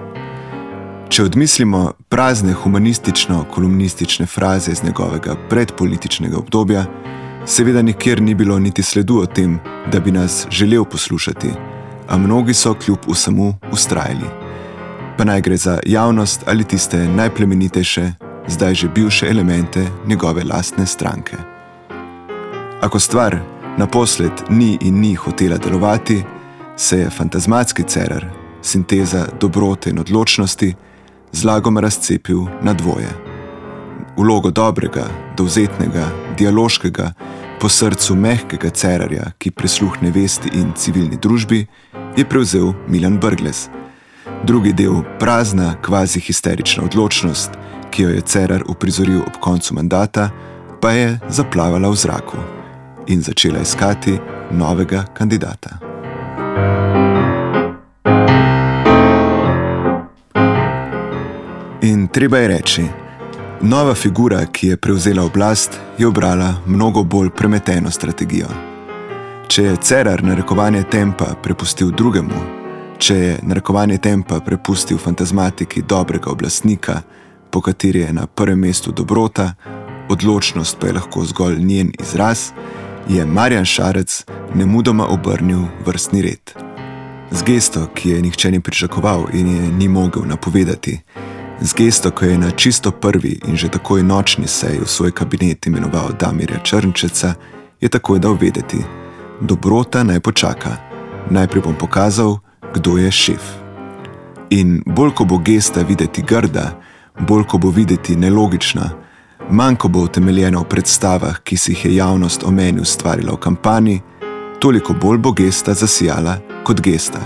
Če 1.10 1.24
odmislimo 1.24 1.92
prazne 2.08 2.54
humanistično-kolumnistične 2.54 4.26
fraze 4.26 4.72
iz 4.72 4.84
njegovega 4.84 5.34
predpolitičnega 5.50 6.38
obdobja, 6.38 6.84
seveda 7.46 7.82
nikjer 7.82 8.22
ni 8.22 8.34
bilo 8.34 8.58
niti 8.58 8.82
sledu 8.82 9.18
o 9.22 9.26
tem, 9.26 9.58
da 9.92 10.00
bi 10.00 10.12
nas 10.12 10.46
želel 10.50 10.84
poslušati, 10.84 11.50
a 12.10 12.18
mnogi 12.18 12.54
so 12.54 12.74
kljub 12.74 12.98
vsemu 13.08 13.54
ustrajali. 13.72 14.26
Pa 15.18 15.24
naj 15.24 15.40
gre 15.40 15.56
za 15.56 15.78
javnost 15.86 16.44
ali 16.46 16.64
tiste 16.64 16.98
najplemenitejše, 17.08 18.12
zdaj 18.48 18.74
že 18.74 18.88
bivše 18.88 19.26
elemente 19.26 19.86
njegove 20.06 20.44
lastne 20.44 20.86
stranke. 20.86 21.36
Ako 22.80 23.00
stvar 23.00 23.38
naposled 23.78 24.32
ni 24.48 24.78
in 24.80 25.00
ni 25.00 25.14
hotela 25.14 25.56
delovati, 25.56 26.24
se 26.76 26.98
je 26.98 27.10
fantazmatski 27.10 27.82
cerar, 27.82 28.26
sinteza 28.62 29.26
dobrote 29.40 29.90
in 29.90 29.98
odločnosti, 29.98 30.74
zlagom 31.32 31.78
razcepil 31.78 32.46
na 32.62 32.72
dvoje. 32.72 33.08
Vlogo 34.16 34.50
dobrega, 34.50 35.04
dovzetnega, 35.36 36.10
dialoškega, 36.38 37.12
po 37.60 37.68
srcu 37.68 38.14
mehkega 38.16 38.70
cerarja, 38.70 39.32
ki 39.38 39.50
prisluhne 39.50 40.10
vesti 40.10 40.48
in 40.56 40.72
civilni 40.76 41.18
družbi, 41.20 41.66
je 42.16 42.24
prevzel 42.24 42.72
Milan 42.88 43.18
Brgles. 43.18 43.68
Drugi 44.44 44.72
del, 44.72 45.02
prazna, 45.18 45.74
kvazi 45.82 46.20
histerična 46.20 46.84
odločnost, 46.84 47.50
ki 47.90 48.02
jo 48.02 48.10
je 48.10 48.20
Cerar 48.20 48.64
uprizoril 48.68 49.20
ob 49.20 49.36
koncu 49.40 49.74
mandata, 49.74 50.30
pa 50.80 50.90
je 50.90 51.18
zaplavala 51.28 51.90
v 51.90 51.96
zraku 51.96 52.38
in 53.06 53.22
začela 53.22 53.60
iskati 53.60 54.18
novega 54.50 55.04
kandidata. 55.14 55.78
In 61.82 62.08
treba 62.08 62.38
je 62.38 62.48
reči, 62.48 62.84
nova 63.60 63.94
figura, 63.94 64.46
ki 64.46 64.66
je 64.66 64.76
prevzela 64.76 65.24
oblast, 65.24 65.80
je 65.98 66.06
obrala 66.06 66.54
mnogo 66.66 67.04
bolj 67.04 67.30
premeteno 67.30 67.90
strategijo. 67.90 68.69
Če 69.50 69.62
je 69.64 69.76
Cerar 69.82 70.20
narekovanje 70.22 70.84
tempa 70.86 71.32
prepustil 71.42 71.88
drugemu, 71.90 72.36
če 73.02 73.14
je 73.14 73.30
narekovanje 73.42 73.96
tempa 73.98 74.36
prepustil 74.46 74.98
fantazmatiki 74.98 75.82
dobrega 75.82 76.30
oblastnika, 76.30 77.00
po 77.50 77.58
kateri 77.60 78.04
je 78.04 78.12
na 78.14 78.28
prvem 78.30 78.60
mestu 78.62 78.92
dobrota, 78.94 79.48
odločnost 80.08 80.78
pa 80.78 80.86
je 80.86 80.94
lahko 81.00 81.24
zgolj 81.26 81.58
njen 81.58 81.90
izraz, 81.98 82.52
je 83.08 83.26
Marjan 83.26 83.66
Šarec 83.66 84.20
nemudoma 84.54 85.08
obrnil 85.10 85.66
vrstni 85.86 86.22
red. 86.22 86.54
Z 87.30 87.42
gesto, 87.42 87.88
ki 87.94 88.14
je 88.14 88.22
nihče 88.22 88.54
ni 88.54 88.60
pričakoval 88.60 89.26
in 89.34 89.50
je 89.56 89.72
ni 89.72 89.88
mogel 89.88 90.30
napovedati, 90.30 91.00
z 91.60 91.74
gesto, 91.74 92.14
ko 92.14 92.24
je 92.24 92.38
na 92.38 92.50
čisto 92.50 92.90
prvi 92.90 93.40
in 93.48 93.56
že 93.56 93.68
takoj 93.68 94.06
nočni 94.06 94.46
sej 94.46 94.78
v 94.78 94.86
svoj 94.86 95.10
kabinet 95.10 95.66
imenoval 95.66 96.14
Damirja 96.20 96.62
Črnčeca, 96.62 97.34
je 97.80 97.88
takoj 97.88 98.22
dal 98.22 98.38
vedeti: 98.38 98.78
Dobrota 99.40 100.02
naj 100.04 100.20
počaka, 100.20 100.76
najprej 101.30 101.62
bom 101.62 101.74
pokazal, 101.74 102.36
kdo 102.74 102.98
je 103.00 103.10
šef. 103.10 103.40
In 104.50 104.82
bolj 104.86 105.14
ko 105.16 105.24
bo 105.24 105.38
gesta 105.38 105.80
videti 105.80 106.22
grda, 106.22 106.76
bolj 107.24 107.46
ko 107.48 107.58
bo 107.58 107.70
videti 107.70 108.16
nelogična, 108.16 108.90
manj 109.50 109.76
ko 109.76 109.88
bo 109.88 110.02
utemeljena 110.04 110.60
v 110.60 110.68
predstavah, 110.68 111.38
ki 111.40 111.56
si 111.56 111.72
jih 111.72 111.84
je 111.84 111.94
javnost 111.96 112.44
o 112.44 112.50
meni 112.50 112.80
ustvarila 112.80 113.32
v 113.32 113.40
kampanji, 113.40 114.02
toliko 114.60 114.92
bolj 114.92 115.18
bo 115.18 115.32
gesta 115.32 115.74
zasijala 115.74 116.36
kot 116.64 116.80
gesta. 116.80 117.20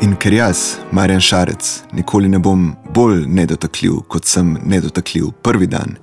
In 0.00 0.16
ker 0.16 0.32
jaz, 0.32 0.78
Marjan 0.92 1.20
Šarec, 1.20 1.84
nikoli 1.92 2.28
ne 2.28 2.38
bom 2.38 2.72
bolj 2.94 3.26
nedotakljiv, 3.28 4.00
kot 4.08 4.24
sem 4.24 4.56
nedotakljiv 4.64 5.36
prvi 5.42 5.66
dan, 5.66 5.98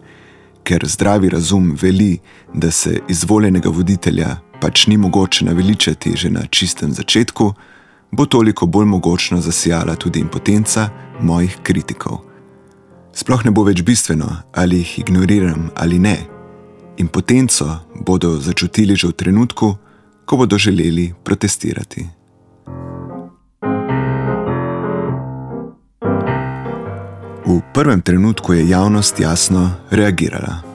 ker 0.63 0.85
zdravi 0.85 1.29
razum 1.29 1.73
veli, 1.81 2.19
da 2.53 2.71
se 2.71 2.99
izvoljenega 3.09 3.69
voditelja 3.69 4.37
pač 4.61 4.87
ni 4.87 4.97
mogoče 4.97 5.45
naveličati 5.45 6.13
že 6.15 6.29
na 6.29 6.45
čistem 6.45 6.93
začetku, 6.93 7.53
bo 8.11 8.25
toliko 8.25 8.65
bolj 8.65 8.85
mogočno 8.85 9.41
zasijala 9.41 9.95
tudi 9.95 10.19
impotenca 10.19 10.89
mojih 11.21 11.57
kritikov. 11.63 12.21
Sploh 13.13 13.45
ne 13.45 13.51
bo 13.51 13.63
več 13.63 13.81
bistveno, 13.81 14.29
ali 14.53 14.77
jih 14.83 14.99
ignoriram 14.99 15.69
ali 15.75 15.99
ne. 15.99 16.17
Impotenco 16.97 17.79
bodo 18.05 18.37
začutili 18.39 18.95
že 18.95 19.07
v 19.07 19.11
trenutku, 19.11 19.75
ko 20.25 20.37
bodo 20.37 20.57
želeli 20.57 21.13
protestirati. 21.23 22.07
V 27.45 27.61
prvem 27.73 28.01
trenutku 28.01 28.53
je 28.53 28.69
javnost 28.69 29.19
jasno 29.19 29.71
reagirala. 29.91 30.70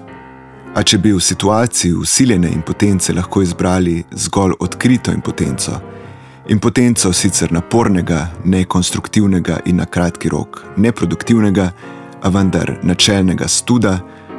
A 0.77 0.83
če 0.83 0.99
bi 1.01 1.13
v 1.13 1.21
situaciji 1.21 1.95
usiljene 1.97 2.51
impotence 2.53 3.13
lahko 3.17 3.43
izbrali 3.43 4.03
zgolj 4.13 4.59
odkrito 4.61 5.13
impotenco, 5.13 5.79
impotenco 6.53 7.13
sicer 7.13 7.53
napornega, 7.53 8.27
nekonstruktivnega 8.45 9.61
in 9.67 9.81
na 9.81 9.87
kratki 9.87 10.29
rok 10.29 10.61
neproduktivnega, 10.77 11.71
a 12.23 12.29
vendar 12.29 12.79
načelnega 12.83 13.49
studa, 13.49 13.99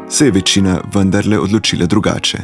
se 0.10 0.26
je 0.26 0.32
večina 0.32 0.82
vendarle 0.94 1.40
odločila 1.40 1.86
drugače 1.86 2.38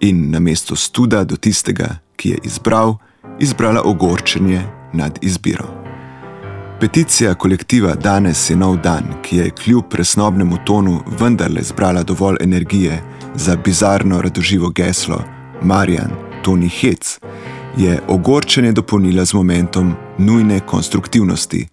in 0.00 0.30
na 0.30 0.40
mesto 0.40 0.76
studa 0.76 1.24
do 1.24 1.36
tistega, 1.36 1.98
ki 2.16 2.30
je 2.30 2.38
izbral, 2.44 2.96
izbrala 3.38 3.82
ogorčenje 3.84 4.62
nad 4.92 5.18
izbiro. 5.22 5.77
Peticija 6.80 7.34
kolektiva 7.34 7.94
Danes 7.94 8.50
je 8.50 8.56
nov 8.56 8.76
dan, 8.76 9.04
ki 9.22 9.36
je 9.36 9.50
kljub 9.50 9.84
presnobnemu 9.90 10.56
tonu 10.66 11.00
vendarle 11.20 11.62
zbrala 11.62 12.02
dovolj 12.02 12.36
energije 12.40 13.02
za 13.34 13.56
bizarno 13.56 14.22
radoživo 14.22 14.68
geslo 14.70 15.24
Marjan, 15.62 16.10
Toni 16.44 16.68
Hec, 16.68 17.18
je 17.76 18.00
ogorčenje 18.08 18.72
dopolnila 18.72 19.24
z 19.24 19.34
momentom 19.34 19.94
nujne 20.18 20.60
konstruktivnosti, 20.60 21.66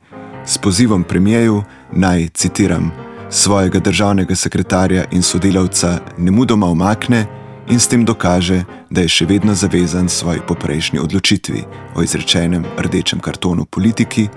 s 0.46 0.58
pozivom 0.58 1.04
premijeju 1.04 1.64
naj, 1.94 2.28
citiram, 2.34 2.92
svojega 3.30 3.80
državnega 3.80 4.36
sekretarja 4.36 5.06
in 5.12 5.22
sodelavca 5.22 6.00
ne 6.18 6.32
mudoma 6.32 6.68
omakne 6.68 7.26
in 7.70 7.80
s 7.80 7.88
tem 7.88 8.06
dokaže, 8.06 8.64
da 8.90 9.02
je 9.02 9.08
še 9.08 9.26
vedno 9.26 9.54
zavezan 9.54 10.10
svoji 10.10 10.40
poprejšnji 10.48 11.00
odločitvi 11.00 11.64
o 11.96 12.04
izrečenem 12.04 12.66
rdečem 12.78 13.20
kartonu 13.20 13.66
politiki, 13.66 14.30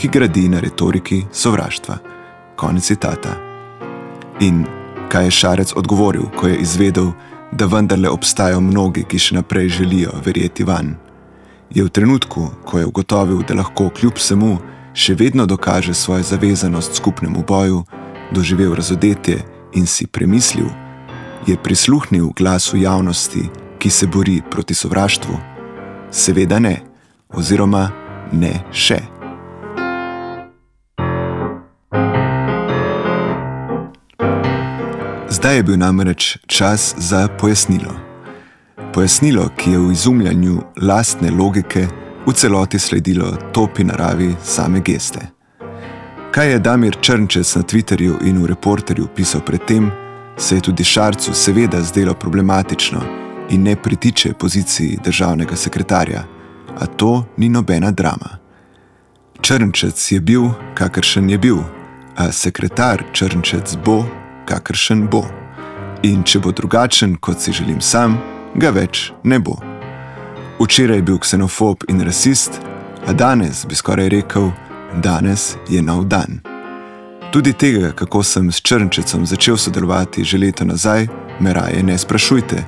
ki 0.00 0.08
gradi 0.08 0.48
na 0.48 0.60
retoriki 0.60 1.26
sovraštva. 1.32 1.98
Konec 2.56 2.84
citata. 2.84 3.36
In 4.40 4.64
kaj 5.08 5.24
je 5.24 5.30
Šarec 5.30 5.72
odgovoril, 5.76 6.22
ko 6.36 6.48
je 6.48 6.56
izvedel, 6.56 7.12
da 7.52 7.66
vendarle 7.66 8.08
obstajajo 8.08 8.60
mnogi, 8.60 9.04
ki 9.04 9.18
še 9.18 9.36
naprej 9.36 9.68
želijo 9.68 10.14
verjeti 10.24 10.64
van? 10.64 10.94
Je 11.74 11.84
v 11.84 11.92
trenutku, 11.92 12.46
ko 12.64 12.78
je 12.78 12.86
ugotovil, 12.86 13.42
da 13.44 13.58
lahko 13.60 13.90
kljub 13.90 14.16
vsemu 14.16 14.56
še 14.94 15.14
vedno 15.14 15.46
dokaže 15.46 15.94
svojo 15.94 16.22
zavezanost 16.22 16.96
skupnemu 16.96 17.44
boju, 17.44 17.84
doživel 18.32 18.74
razodetje 18.74 19.42
in 19.74 19.86
si 19.86 20.06
premislil, 20.06 20.72
je 21.46 21.60
prisluhnil 21.60 22.32
glasu 22.36 22.80
javnosti, 22.80 23.50
ki 23.78 23.90
se 23.90 24.06
bori 24.06 24.40
proti 24.50 24.74
sovraštvu? 24.74 25.36
Seveda 26.10 26.58
ne, 26.58 26.78
oziroma 27.28 27.90
ne 28.32 28.62
še. 28.72 29.19
Zdaj 35.50 35.58
je 35.58 35.62
bil 35.62 35.78
namreč 35.78 36.38
čas 36.46 36.94
za 36.98 37.28
pojasnilo. 37.28 37.90
Pojasnilo, 38.94 39.48
ki 39.56 39.70
je 39.70 39.78
v 39.78 39.92
izumljanju 39.92 40.60
lastne 40.82 41.30
logike 41.30 41.88
v 42.26 42.32
celoti 42.32 42.78
sledilo 42.78 43.32
topi 43.52 43.84
naravi 43.84 44.34
same 44.44 44.80
geste. 44.80 45.18
Kaj 46.30 46.50
je 46.50 46.58
Damir 46.58 46.96
Črnčec 47.00 47.56
na 47.56 47.62
Twitterju 47.62 48.20
in 48.22 48.38
v 48.42 48.46
reporterju 48.46 49.08
pisal 49.16 49.40
predtem, 49.40 49.90
se 50.38 50.54
je 50.54 50.60
tudi 50.60 50.84
Šarcu 50.84 51.34
seveda 51.34 51.82
zdelo 51.82 52.14
problematično 52.14 53.02
in 53.50 53.62
ne 53.62 53.76
pritiče 53.76 54.32
poziciji 54.32 54.98
državnega 55.04 55.56
sekretarja, 55.56 56.22
a 56.78 56.86
to 56.86 57.24
ni 57.36 57.48
nobena 57.48 57.90
drama. 57.90 58.38
Črnčec 59.40 60.12
je 60.12 60.20
bil, 60.20 60.46
kakršen 60.74 61.30
je 61.30 61.38
bil, 61.38 61.58
a 62.16 62.32
sekretar 62.32 63.02
Črnčec 63.12 63.76
bo, 63.84 64.04
kakršen 64.46 65.08
bo. 65.10 65.39
In 66.02 66.22
če 66.24 66.38
bo 66.40 66.52
drugačen, 66.52 67.16
kot 67.20 67.40
si 67.40 67.52
želim 67.52 67.80
sam, 67.80 68.16
ga 68.54 68.70
več 68.72 69.10
ne 69.24 69.38
bo. 69.38 69.58
Včeraj 70.60 70.96
je 70.96 71.02
bil 71.02 71.18
ksenofob 71.20 71.84
in 71.88 72.00
rasist, 72.04 72.56
a 73.06 73.12
danes 73.12 73.66
bi 73.68 73.76
skoraj 73.76 74.08
rekel, 74.08 74.50
danes 75.04 75.56
je 75.68 75.82
nov 75.82 76.06
dan. 76.08 76.40
Tudi 77.32 77.52
tega, 77.52 77.92
kako 77.92 78.22
sem 78.22 78.50
s 78.52 78.60
Črnčecom 78.60 79.26
začel 79.26 79.56
sodelovati 79.56 80.24
že 80.24 80.38
leto 80.38 80.64
nazaj, 80.64 81.06
me 81.40 81.52
raje 81.52 81.82
ne 81.82 81.98
sprašujte. 81.98 82.64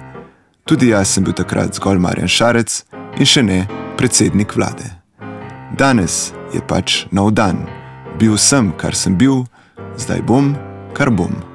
Tudi 0.64 0.88
jaz 0.88 1.14
sem 1.16 1.25
bil 1.25 1.35
takrat 1.35 1.75
zgolj 1.75 1.99
Marjan 1.99 2.29
Šarec 2.29 2.85
in 3.18 3.27
še 3.27 3.42
ne 3.42 3.64
predsednik 3.97 4.57
vlade. 4.57 4.92
Danes 5.79 6.33
je 6.55 6.61
pač 6.61 7.07
nov 7.11 7.33
dan. 7.33 7.64
Bil 8.21 8.37
sem, 8.38 8.73
kar 8.77 8.95
sem 8.95 9.16
bil, 9.16 9.49
zdaj 9.97 10.21
bom, 10.23 10.53
kar 10.92 11.11
bom. 11.11 11.52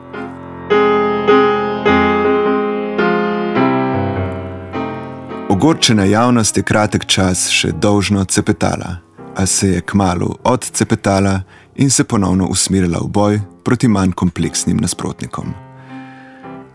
Ogorčena 5.58 6.04
javnost 6.04 6.58
je 6.58 6.62
kratek 6.64 7.06
čas 7.10 7.48
še 7.50 7.72
dolžno 7.82 8.22
cepetala 8.30 8.92
a 9.36 9.46
se 9.46 9.70
je 9.72 9.80
kmalo 9.82 10.36
odcepetala 10.44 11.40
in 11.76 11.90
se 11.90 12.04
ponovno 12.04 12.46
usmerila 12.46 13.00
v 13.02 13.08
boj 13.08 13.40
proti 13.66 13.88
manj 13.88 14.12
kompleksnim 14.12 14.78
nasprotnikom. 14.78 15.54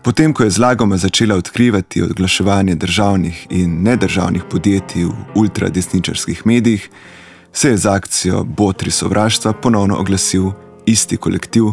Potem, 0.03 0.33
ko 0.33 0.43
je 0.43 0.49
zlagoma 0.49 0.97
začela 0.97 1.37
odkrivati 1.39 2.03
odglaševanje 2.03 2.75
državnih 2.75 3.47
in 3.49 3.77
nedržavnih 3.83 4.43
podjetij 4.51 5.05
v 5.05 5.15
ultradesničarskih 5.35 6.41
medijih, 6.45 6.89
se 7.53 7.69
je 7.69 7.77
z 7.77 7.87
akcijo 7.87 8.43
Botri 8.43 8.91
sovraštva 8.91 9.53
ponovno 9.53 9.95
oglasil 9.95 10.51
isti 10.85 11.17
kolektiv 11.17 11.71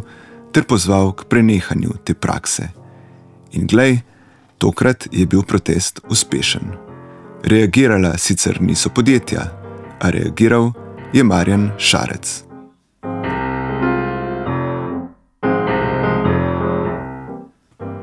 ter 0.53 0.63
pozval 0.63 1.11
k 1.13 1.27
prenehanju 1.27 1.91
te 2.05 2.15
prakse. 2.15 2.69
In 3.53 3.67
glej, 3.67 3.99
tokrat 4.59 5.09
je 5.11 5.27
bil 5.27 5.43
protest 5.43 6.01
uspešen. 6.09 6.90
Reagirala 7.45 8.19
sicer 8.19 8.63
niso 8.63 8.89
podjetja, 8.89 9.41
a 10.01 10.11
reagiral 10.11 10.73
je 11.13 11.25
Marjan 11.25 11.71
Šarec. 11.79 12.45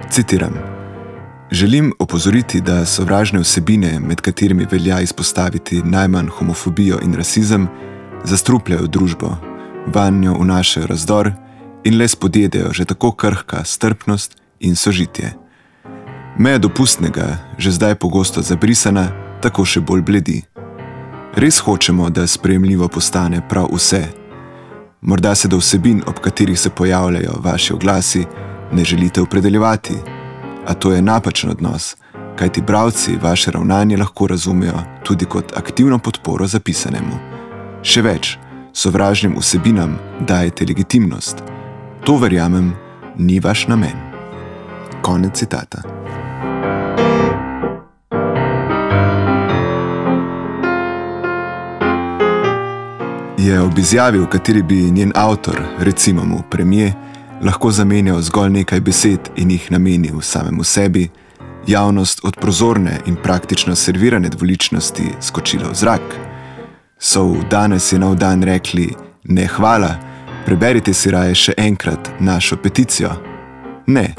Citiram: 0.10 0.54
Želim 1.52 1.94
opozoriti, 2.00 2.62
da 2.62 2.86
sovražne 2.86 3.40
vsebine, 3.40 4.00
med 4.00 4.22
katerimi 4.22 4.68
velja 4.72 5.02
izpostaviti 5.02 5.82
najmanj 5.84 6.28
homofobijo 6.28 7.00
in 7.04 7.14
rasizem, 7.14 7.68
zastrupljajo 8.24 8.88
družbo, 8.88 9.38
vanjo 9.94 10.34
vnašajo 10.34 10.88
razdor 10.88 11.32
in 11.84 11.98
le 11.98 12.08
spodjedejo 12.08 12.74
že 12.74 12.86
tako 12.86 13.12
krhka 13.12 13.64
strpnost 13.64 14.36
in 14.60 14.76
sožitje. 14.76 15.34
Meja 16.38 16.58
dopustnega, 16.58 17.38
že 17.58 17.72
zdaj 17.72 17.96
pogosto 17.96 18.42
zabrisana, 18.42 19.27
tako 19.42 19.66
še 19.66 19.82
bolj 19.82 20.02
bledi. 20.02 20.42
Res 21.38 21.60
hočemo, 21.60 22.10
da 22.10 22.28
sprejemljivo 22.28 22.88
postane 22.88 23.42
prav 23.50 23.70
vse. 23.74 24.08
Morda 25.02 25.36
se 25.36 25.48
do 25.48 25.58
vsebin, 25.58 26.02
ob 26.08 26.20
katerih 26.20 26.60
se 26.60 26.70
pojavljajo 26.70 27.40
vaši 27.44 27.74
oglasi, 27.74 28.26
ne 28.72 28.84
želite 28.84 29.22
opredeljevati, 29.22 29.96
a 30.68 30.74
to 30.74 30.92
je 30.92 31.02
napačen 31.02 31.50
odnos, 31.50 31.96
kajti 32.36 32.62
bravci 32.62 33.18
vaše 33.22 33.52
ravnanje 33.52 33.98
lahko 33.98 34.28
razumejo 34.28 34.80
tudi 35.04 35.26
kot 35.26 35.54
aktivno 35.58 36.00
podporo 36.00 36.48
zapisanemu. 36.48 37.20
Še 37.84 38.02
več, 38.02 38.38
sovražnim 38.74 39.38
vsebinam 39.38 39.98
dajete 40.20 40.66
legitimnost. 40.66 41.44
To 42.06 42.18
verjamem, 42.18 42.74
ni 43.18 43.40
vaš 43.40 43.68
namen. 43.68 43.96
Konec 45.02 45.38
citata. 45.38 45.97
Je 53.38 53.62
ob 53.62 53.78
izjavi, 53.78 54.20
v 54.20 54.26
kateri 54.26 54.64
bi 54.64 54.76
njen 54.92 55.12
avtor, 55.16 55.62
recimo 55.80 56.26
mu 56.26 56.42
premije, 56.50 56.94
lahko 57.42 57.72
zamenjal 57.72 58.22
zgolj 58.22 58.50
nekaj 58.50 58.80
besed 58.80 59.30
in 59.36 59.52
jih 59.52 59.72
namenil 59.72 60.22
samemu 60.22 60.64
sebi, 60.64 61.10
javnost 61.68 62.20
od 62.24 62.38
prozorne 62.42 63.00
in 63.06 63.16
praktično 63.16 63.76
servirane 63.76 64.30
dvoličnosti 64.30 65.04
skočila 65.22 65.70
v 65.70 65.76
zrak. 65.76 66.02
So 67.00 67.24
v 67.24 67.44
danes 67.50 67.92
je 67.94 68.00
nov 68.00 68.16
dan 68.16 68.44
rekli: 68.44 68.90
Ne, 69.24 69.48
hvala, 69.48 69.96
preberite 70.46 70.94
si 70.94 71.12
raje 71.12 71.36
še 71.36 71.54
enkrat 71.58 72.10
našo 72.20 72.58
peticijo. 72.58 73.12
Ne, 73.88 74.16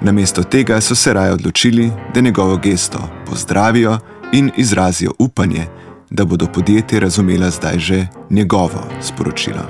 namesto 0.00 0.42
tega 0.42 0.80
so 0.80 0.94
se 0.94 1.12
raje 1.12 1.32
odločili, 1.32 1.90
da 2.14 2.20
njegovo 2.20 2.56
gesto 2.56 3.08
pozdravijo 3.26 3.98
in 4.32 4.50
izrazijo 4.56 5.12
upanje, 5.18 5.66
da 6.14 6.24
bodo 6.24 6.46
podjetje 6.46 7.00
razumela 7.00 7.50
zdaj 7.50 7.78
že 7.78 8.06
njegovo 8.30 8.86
sporočilo. 9.00 9.66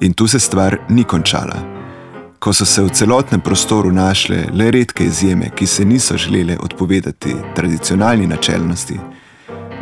In 0.00 0.12
tu 0.12 0.28
se 0.28 0.38
stvar 0.38 0.76
ni 0.88 1.04
končala 1.04 1.76
ko 2.46 2.52
so 2.52 2.64
se 2.64 2.82
v 2.82 2.90
celotnem 2.94 3.40
prostoru 3.40 3.90
našle 3.92 4.44
le 4.54 4.70
redke 4.70 5.04
izjeme, 5.04 5.50
ki 5.50 5.66
se 5.66 5.84
niso 5.84 6.16
želele 6.16 6.56
odpovedati 6.62 7.34
tradicionalni 7.54 8.26
načelnosti, 8.26 8.98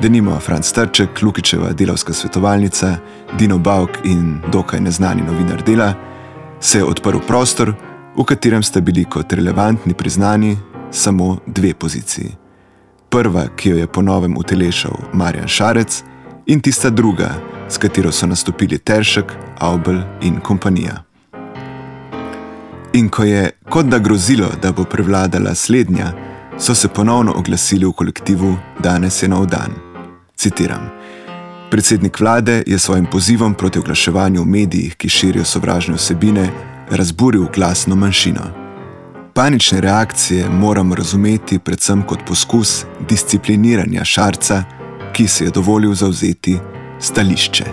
da 0.03 0.09
nima 0.09 0.39
Franz 0.41 0.73
Trček, 0.73 1.23
Lukičeva 1.23 1.73
delovska 1.73 2.13
svetovalnica, 2.13 2.97
Dino 3.39 3.59
Bauk 3.59 3.91
in 4.05 4.41
dokaj 4.53 4.81
neznani 4.81 5.23
novinar 5.23 5.63
dela, 5.63 5.93
se 6.61 6.79
je 6.79 6.85
odprl 6.85 7.19
prostor, 7.27 7.75
v 8.17 8.25
katerem 8.25 8.63
sta 8.63 8.81
bili 8.81 9.05
kot 9.05 9.33
relevantni 9.33 9.95
priznani 9.95 10.57
samo 10.91 11.39
dve 11.47 11.75
poziciji. 11.75 12.44
Prva, 13.15 13.47
ki 13.57 13.69
jo 13.69 13.77
je 13.77 13.87
ponovem 13.87 14.37
utelešal 14.37 14.93
Marjan 15.13 15.49
Šarec, 15.49 16.03
in 16.47 16.61
tista 16.61 16.91
druga, 16.91 17.35
s 17.69 17.79
katero 17.79 18.13
so 18.13 18.27
nastopili 18.27 18.79
Teršek, 18.79 19.33
Aubel 19.59 20.01
in 20.23 20.41
kompanija. 20.41 21.05
In 22.93 23.09
ko 23.09 23.25
je 23.25 23.51
kot 23.71 23.87
da 23.87 23.99
grozilo, 23.99 24.49
da 24.63 24.73
bo 24.73 24.85
prevladala 24.85 25.55
slednja, 25.55 26.13
so 26.59 26.75
se 26.75 26.89
ponovno 26.89 27.33
oglasili 27.37 27.87
v 27.87 27.93
kolektivu 27.93 28.57
Danes 28.79 29.23
je 29.23 29.29
nov 29.29 29.47
dan. 29.47 29.71
Citiram: 30.37 30.91
Predsednik 31.71 32.21
vlade 32.21 32.63
je 32.67 32.79
svojim 32.79 33.07
pozivom 33.07 33.55
proti 33.55 33.79
oglaševanju 33.79 34.43
v 34.43 34.47
medijih, 34.47 34.97
ki 34.97 35.09
širijo 35.09 35.45
sovražne 35.45 35.95
vsebine, 35.95 36.51
razburil 36.91 37.47
glasno 37.55 37.97
manjšino. 37.97 38.64
Panične 39.35 39.81
reakcije 39.81 40.49
moramo 40.49 40.95
razumeti 40.95 41.59
predvsem 41.59 42.03
kot 42.03 42.19
poskus 42.27 42.85
discipliniranja 43.09 44.05
šarca, 44.05 44.63
ki 45.13 45.27
se 45.27 45.45
je 45.45 45.51
dovolil 45.51 45.95
zauzeti 45.95 46.59
stališče. 47.01 47.65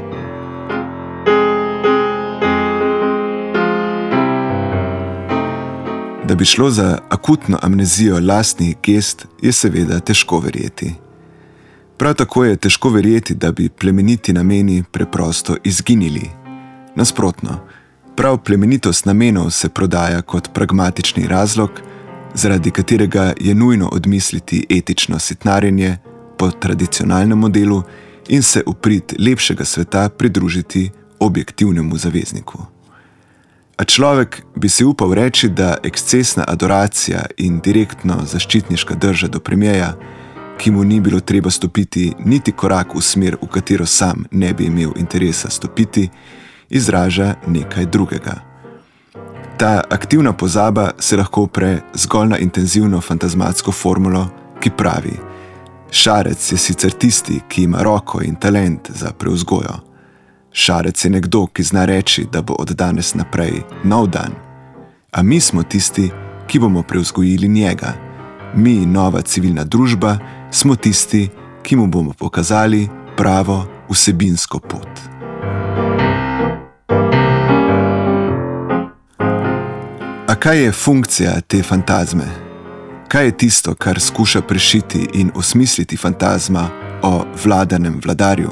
Da 6.27 6.35
bi 6.35 6.45
šlo 6.45 6.69
za 6.69 6.97
akutno 7.09 7.59
amnezijo 7.61 8.19
lastnih 8.19 8.75
gest, 8.83 9.27
je 9.41 9.51
seveda 9.51 9.99
težko 9.99 10.39
verjeti. 10.39 10.93
Prav 11.97 12.13
tako 12.13 12.45
je 12.45 12.57
težko 12.57 12.89
verjeti, 12.89 13.35
da 13.35 13.51
bi 13.51 13.69
plemeniti 13.69 14.33
nameni 14.33 14.83
preprosto 14.91 15.55
izginili. 15.63 16.29
Nasprotno, 16.95 17.59
prav 18.15 18.37
plemenitost 18.37 19.05
namenov 19.05 19.49
se 19.51 19.69
prodaja 19.69 20.21
kot 20.21 20.53
pragmatični 20.53 21.27
razlog, 21.27 21.69
zaradi 22.33 22.71
katerega 22.71 23.33
je 23.39 23.55
nujno 23.55 23.89
odmisliti 23.91 24.65
etično 24.69 25.19
sitnarjenje 25.19 25.97
po 26.37 26.51
tradicionalnem 26.51 27.39
modelu 27.39 27.83
in 28.27 28.43
se 28.43 28.63
uprit 28.65 29.13
lepšega 29.19 29.65
sveta 29.65 30.09
pridružiti 30.09 30.89
objektivnemu 31.19 31.97
zavezniku. 31.97 32.65
A 33.77 33.83
človek 33.83 34.41
bi 34.55 34.69
si 34.69 34.85
upal 34.85 35.13
reči, 35.13 35.49
da 35.49 35.77
ekscesna 35.83 36.43
adoracija 36.47 37.25
in 37.37 37.59
direktno 37.59 38.19
zaščitniška 38.25 38.95
drža 38.95 39.27
do 39.27 39.39
premijeja, 39.39 39.95
ki 40.57 40.71
mu 40.71 40.83
ni 40.83 40.99
bilo 41.01 41.19
treba 41.19 41.49
stopiti 41.49 42.13
niti 42.25 42.51
korak 42.51 42.95
v 42.95 43.01
smer, 43.01 43.37
v 43.41 43.47
katero 43.47 43.85
sam 43.85 44.25
ne 44.31 44.53
bi 44.53 44.65
imel 44.65 44.91
interesa 44.97 45.49
stopiti, 45.49 46.09
izraža 46.71 47.35
nekaj 47.47 47.85
drugega. 47.85 48.35
Ta 49.57 49.81
aktivna 49.89 50.33
pozaba 50.33 50.91
se 50.99 51.17
lahko 51.17 51.41
upre 51.41 51.81
zgolj 51.93 52.27
na 52.27 52.37
intenzivno 52.37 53.01
fantazmatsko 53.01 53.71
formulo, 53.71 54.27
ki 54.59 54.69
pravi: 54.77 55.19
Šarec 55.91 56.51
je 56.51 56.57
sicer 56.57 56.91
tisti, 56.91 57.41
ki 57.49 57.63
ima 57.63 57.83
roko 57.83 58.21
in 58.23 58.35
talent 58.35 58.91
za 58.91 59.11
preuzgojo. 59.11 59.79
Šarec 60.51 61.05
je 61.05 61.11
nekdo, 61.11 61.45
ki 61.47 61.63
zna 61.63 61.85
reči, 61.85 62.25
da 62.31 62.41
bo 62.41 62.53
od 62.59 62.71
danes 62.71 63.13
naprej 63.13 63.61
nov 63.83 64.07
dan. 64.07 64.31
A 65.11 65.23
mi 65.23 65.39
smo 65.39 65.63
tisti, 65.63 66.09
ki 66.47 66.59
bomo 66.59 66.83
preuzgojili 66.83 67.47
njega. 67.47 67.93
Mi, 68.55 68.85
nova 68.85 69.21
civilna 69.21 69.63
družba, 69.63 70.17
smo 70.51 70.75
tisti, 70.75 71.29
ki 71.63 71.75
mu 71.75 71.87
bomo 71.87 72.13
pokazali 72.13 72.89
pravo 73.17 73.65
vsebinsko 73.89 74.59
pot. 74.59 75.20
Kaj 80.41 80.63
je 80.63 80.71
funkcija 80.71 81.41
te 81.41 81.63
fantazme? 81.63 82.25
Kaj 83.07 83.25
je 83.25 83.37
tisto, 83.37 83.75
kar 83.75 83.99
skuša 83.99 84.41
prešiti 84.41 85.07
in 85.13 85.31
osmisliti 85.35 85.97
fantazma 85.97 86.69
o 87.01 87.25
vladanem 87.43 88.01
vladarju? 88.05 88.49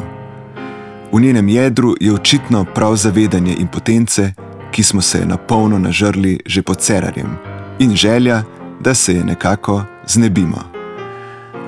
V 1.12 1.22
njenem 1.22 1.50
jedru 1.50 1.96
je 2.00 2.14
očitno 2.14 2.66
prav 2.76 2.96
zavedanje 2.96 3.56
impotence, 3.60 4.34
ki 4.72 4.84
smo 4.84 5.02
se 5.02 5.26
na 5.26 5.38
polno 5.38 5.80
nažrli 5.80 6.40
že 6.46 6.62
pod 6.62 6.78
cerarjem, 6.78 7.38
in 7.80 7.96
želja, 7.96 8.44
da 8.80 8.94
se 8.94 9.14
je 9.14 9.24
nekako 9.24 9.84
znebimo. 10.08 10.64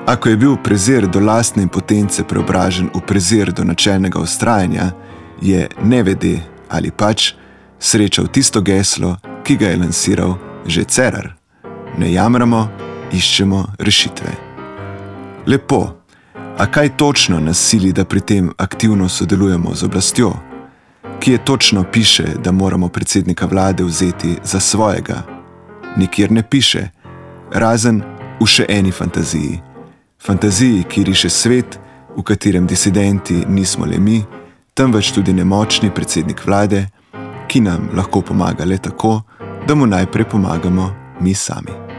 Ako 0.06 0.28
je 0.28 0.36
bil 0.36 0.56
prezir 0.64 1.06
do 1.06 1.20
lastne 1.20 1.62
impotence 1.62 2.24
preobražen 2.24 2.90
v 2.94 3.00
prezir 3.06 3.52
do 3.52 3.64
načelnega 3.64 4.18
ustrajanja, 4.18 4.90
je 5.40 5.68
nevede 5.84 6.40
ali 6.68 6.90
pač 6.90 7.32
srečal 7.78 8.26
tisto 8.26 8.60
geslo, 8.60 9.16
ki 9.44 9.56
ga 9.56 9.68
je 9.68 9.76
lansiral 9.76 10.34
že 10.66 10.84
cerar. 10.84 11.34
Ne 11.98 12.12
jamramo, 12.12 12.68
iščemo 13.12 13.64
rešitve. 13.78 14.32
Lepo. 15.46 15.98
A 16.58 16.66
kaj 16.66 16.96
točno 16.96 17.40
nas 17.40 17.58
sili, 17.58 17.92
da 17.92 18.04
pri 18.04 18.20
tem 18.20 18.50
aktivno 18.56 19.08
sodelujemo 19.08 19.74
z 19.74 19.84
oblastjo? 19.84 20.32
Kje 21.20 21.38
točno 21.44 21.84
piše, 21.84 22.24
da 22.44 22.52
moramo 22.52 22.88
predsednika 22.88 23.46
vlade 23.46 23.84
vzeti 23.84 24.36
za 24.44 24.60
svojega? 24.60 25.22
Nikjer 25.96 26.32
ne 26.32 26.42
piše, 26.42 26.88
razen 27.52 28.02
v 28.40 28.46
še 28.46 28.66
eni 28.68 28.92
fantaziji. 28.92 29.60
Fantaziji, 30.22 30.84
ki 30.88 31.04
riše 31.04 31.30
svet, 31.30 31.78
v 32.16 32.22
katerem 32.22 32.66
disidenti 32.66 33.44
nismo 33.48 33.86
le 33.86 33.98
mi, 33.98 34.22
temveč 34.74 35.12
tudi 35.12 35.32
nemočni 35.32 35.90
predsednik 35.90 36.46
vlade, 36.46 36.86
ki 37.52 37.60
nam 37.60 37.88
lahko 37.96 38.22
pomaga 38.24 38.64
le 38.64 38.78
tako, 38.78 39.20
da 39.68 39.74
mu 39.74 39.86
najprej 39.86 40.24
pomagamo 40.24 40.90
mi 41.20 41.34
sami. 41.34 41.91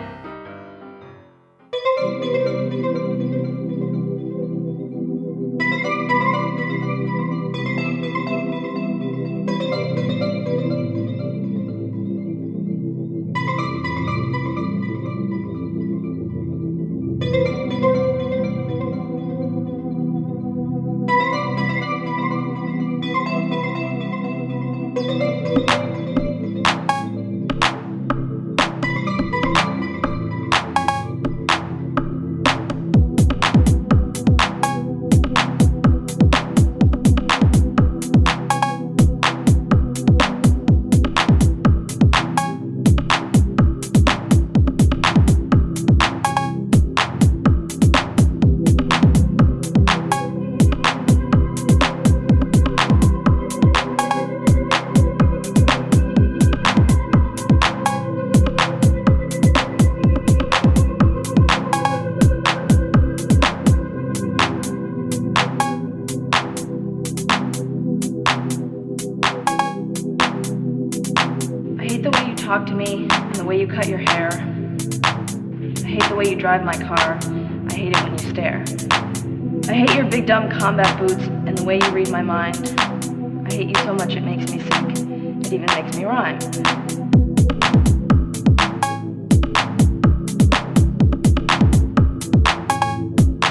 Dumb 80.44 80.60
combat 80.60 81.00
boots 81.00 81.24
and 81.46 81.58
the 81.58 81.64
way 81.64 81.80
you 81.80 81.92
read 81.92 82.10
my 82.10 82.22
mind. 82.22 82.74
I 83.48 83.54
hate 83.54 83.68
you 83.68 83.84
so 83.84 83.94
much 83.94 84.14
it 84.14 84.22
makes 84.22 84.52
me 84.52 84.60
sick. 84.60 85.06
It 85.46 85.54
even 85.54 85.66
makes 85.68 85.96
me 85.96 86.06
rhyme. 86.06 86.40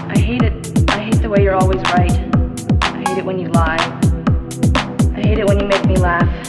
I 0.09 0.19
hate 0.19 0.43
it. 0.43 0.91
I 0.91 0.99
hate 0.99 1.23
the 1.23 1.29
way 1.29 1.43
you're 1.43 1.55
always 1.57 1.81
right. 1.93 2.13
I 2.83 3.05
hate 3.07 3.19
it 3.19 3.25
when 3.25 3.39
you 3.39 3.49
lie. 3.49 3.77
I 5.15 5.21
hate 5.21 5.39
it 5.39 5.47
when 5.47 5.61
you 5.61 5.67
make 5.67 5.85
me 5.87 5.97
laugh. 5.97 6.42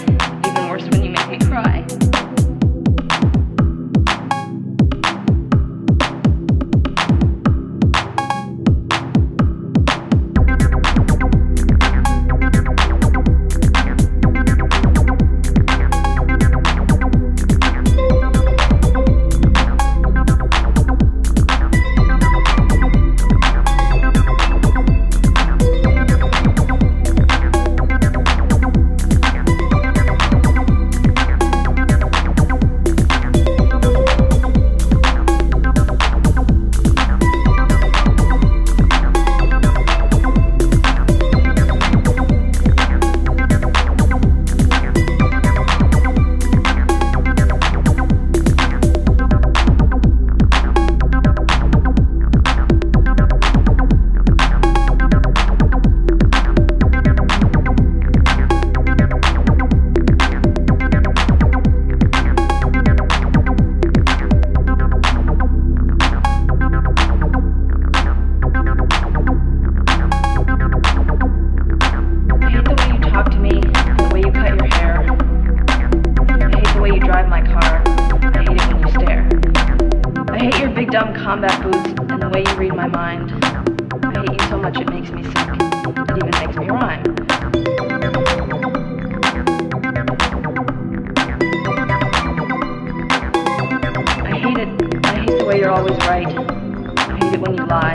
I 95.06 95.20
hate 95.20 95.40
the 95.40 95.46
way 95.46 95.60
you're 95.60 95.72
always 95.72 95.98
right. 96.08 96.28
I 96.28 97.18
hate 97.18 97.34
it 97.34 97.42
when 97.42 97.56
you 97.56 97.66
lie. 97.66 97.92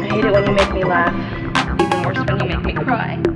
I 0.00 0.06
hate 0.06 0.24
it 0.24 0.32
when 0.32 0.46
you 0.46 0.52
make 0.52 0.72
me 0.72 0.84
laugh. 0.84 1.14
Even 1.80 2.02
worse 2.02 2.18
when 2.18 2.40
you 2.40 2.56
make 2.56 2.64
me 2.64 2.72
cry. 2.72 3.33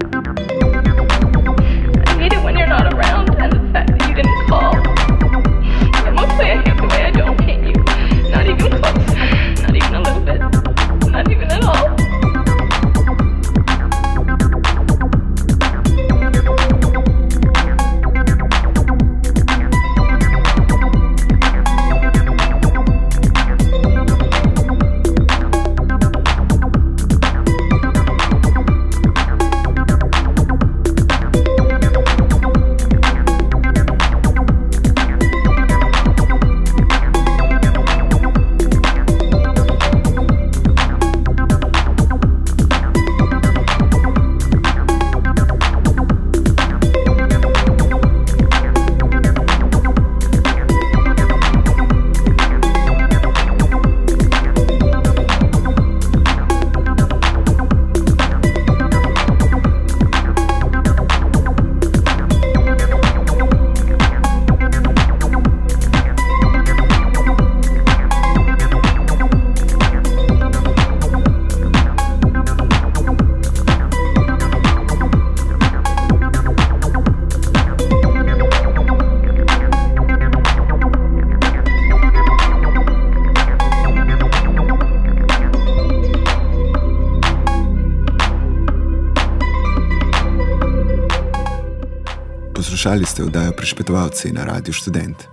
Poslušali 92.79 93.07
ste 93.07 93.23
oddajo 93.27 93.53
Prišpetovalci 93.59 94.31
na 94.33 94.47
Radiu 94.47 94.71
Student. 94.71 95.27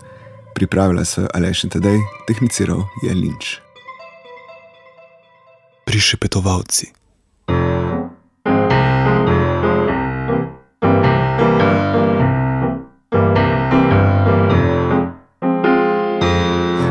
Pripravila 0.58 1.05
so 1.05 1.21
jo 1.21 1.27
Aleš 1.29 1.63
in 1.63 1.69
Tadej, 1.69 2.01
tehniciral 2.25 2.81
je 3.05 3.13
Linč. 3.13 3.62
Prišepetovalci. 5.86 6.89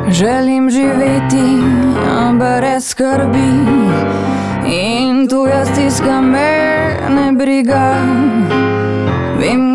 Želim 0.06 0.70
živeti 0.70 1.50
brez 2.38 2.86
skrbi 2.94 3.50
in 4.70 5.26
tuja 5.26 5.66
stiska 5.66 6.20
me 6.20 6.94
ne 7.10 7.32
briga. 7.32 8.13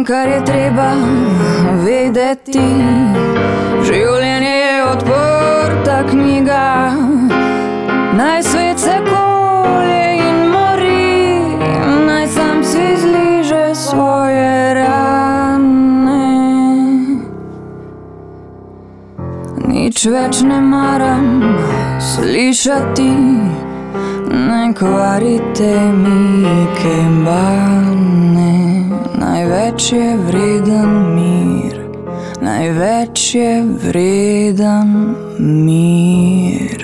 Kar 0.10 0.28
je 0.28 0.40
treba 0.42 0.88
vedeti. 1.86 2.64
Življenje 3.86 4.54
je 4.54 4.78
odprta 4.88 5.98
knjiga, 6.10 6.64
naj 8.18 8.42
svet 8.48 8.82
se 8.82 8.96
kolje 9.06 10.08
in 10.24 10.40
mori, 10.50 11.60
naj 12.08 12.26
sam 12.34 12.64
si 12.66 12.88
zliže 13.04 13.62
svoje 13.78 14.74
rane. 14.80 16.26
Nič 19.68 20.08
več 20.10 20.42
ne 20.42 20.58
maram 20.72 21.30
slišati, 22.02 23.12
ne 24.34 24.64
kvarite 24.74 25.72
mi 26.02 26.66
kembane. 26.82 28.29
Največ 29.50 29.92
je 29.92 30.18
vreden 30.18 30.92
mir, 31.16 31.78
največ 32.42 33.36
je 33.36 33.64
vreden 33.82 35.16
mir. 35.40 36.79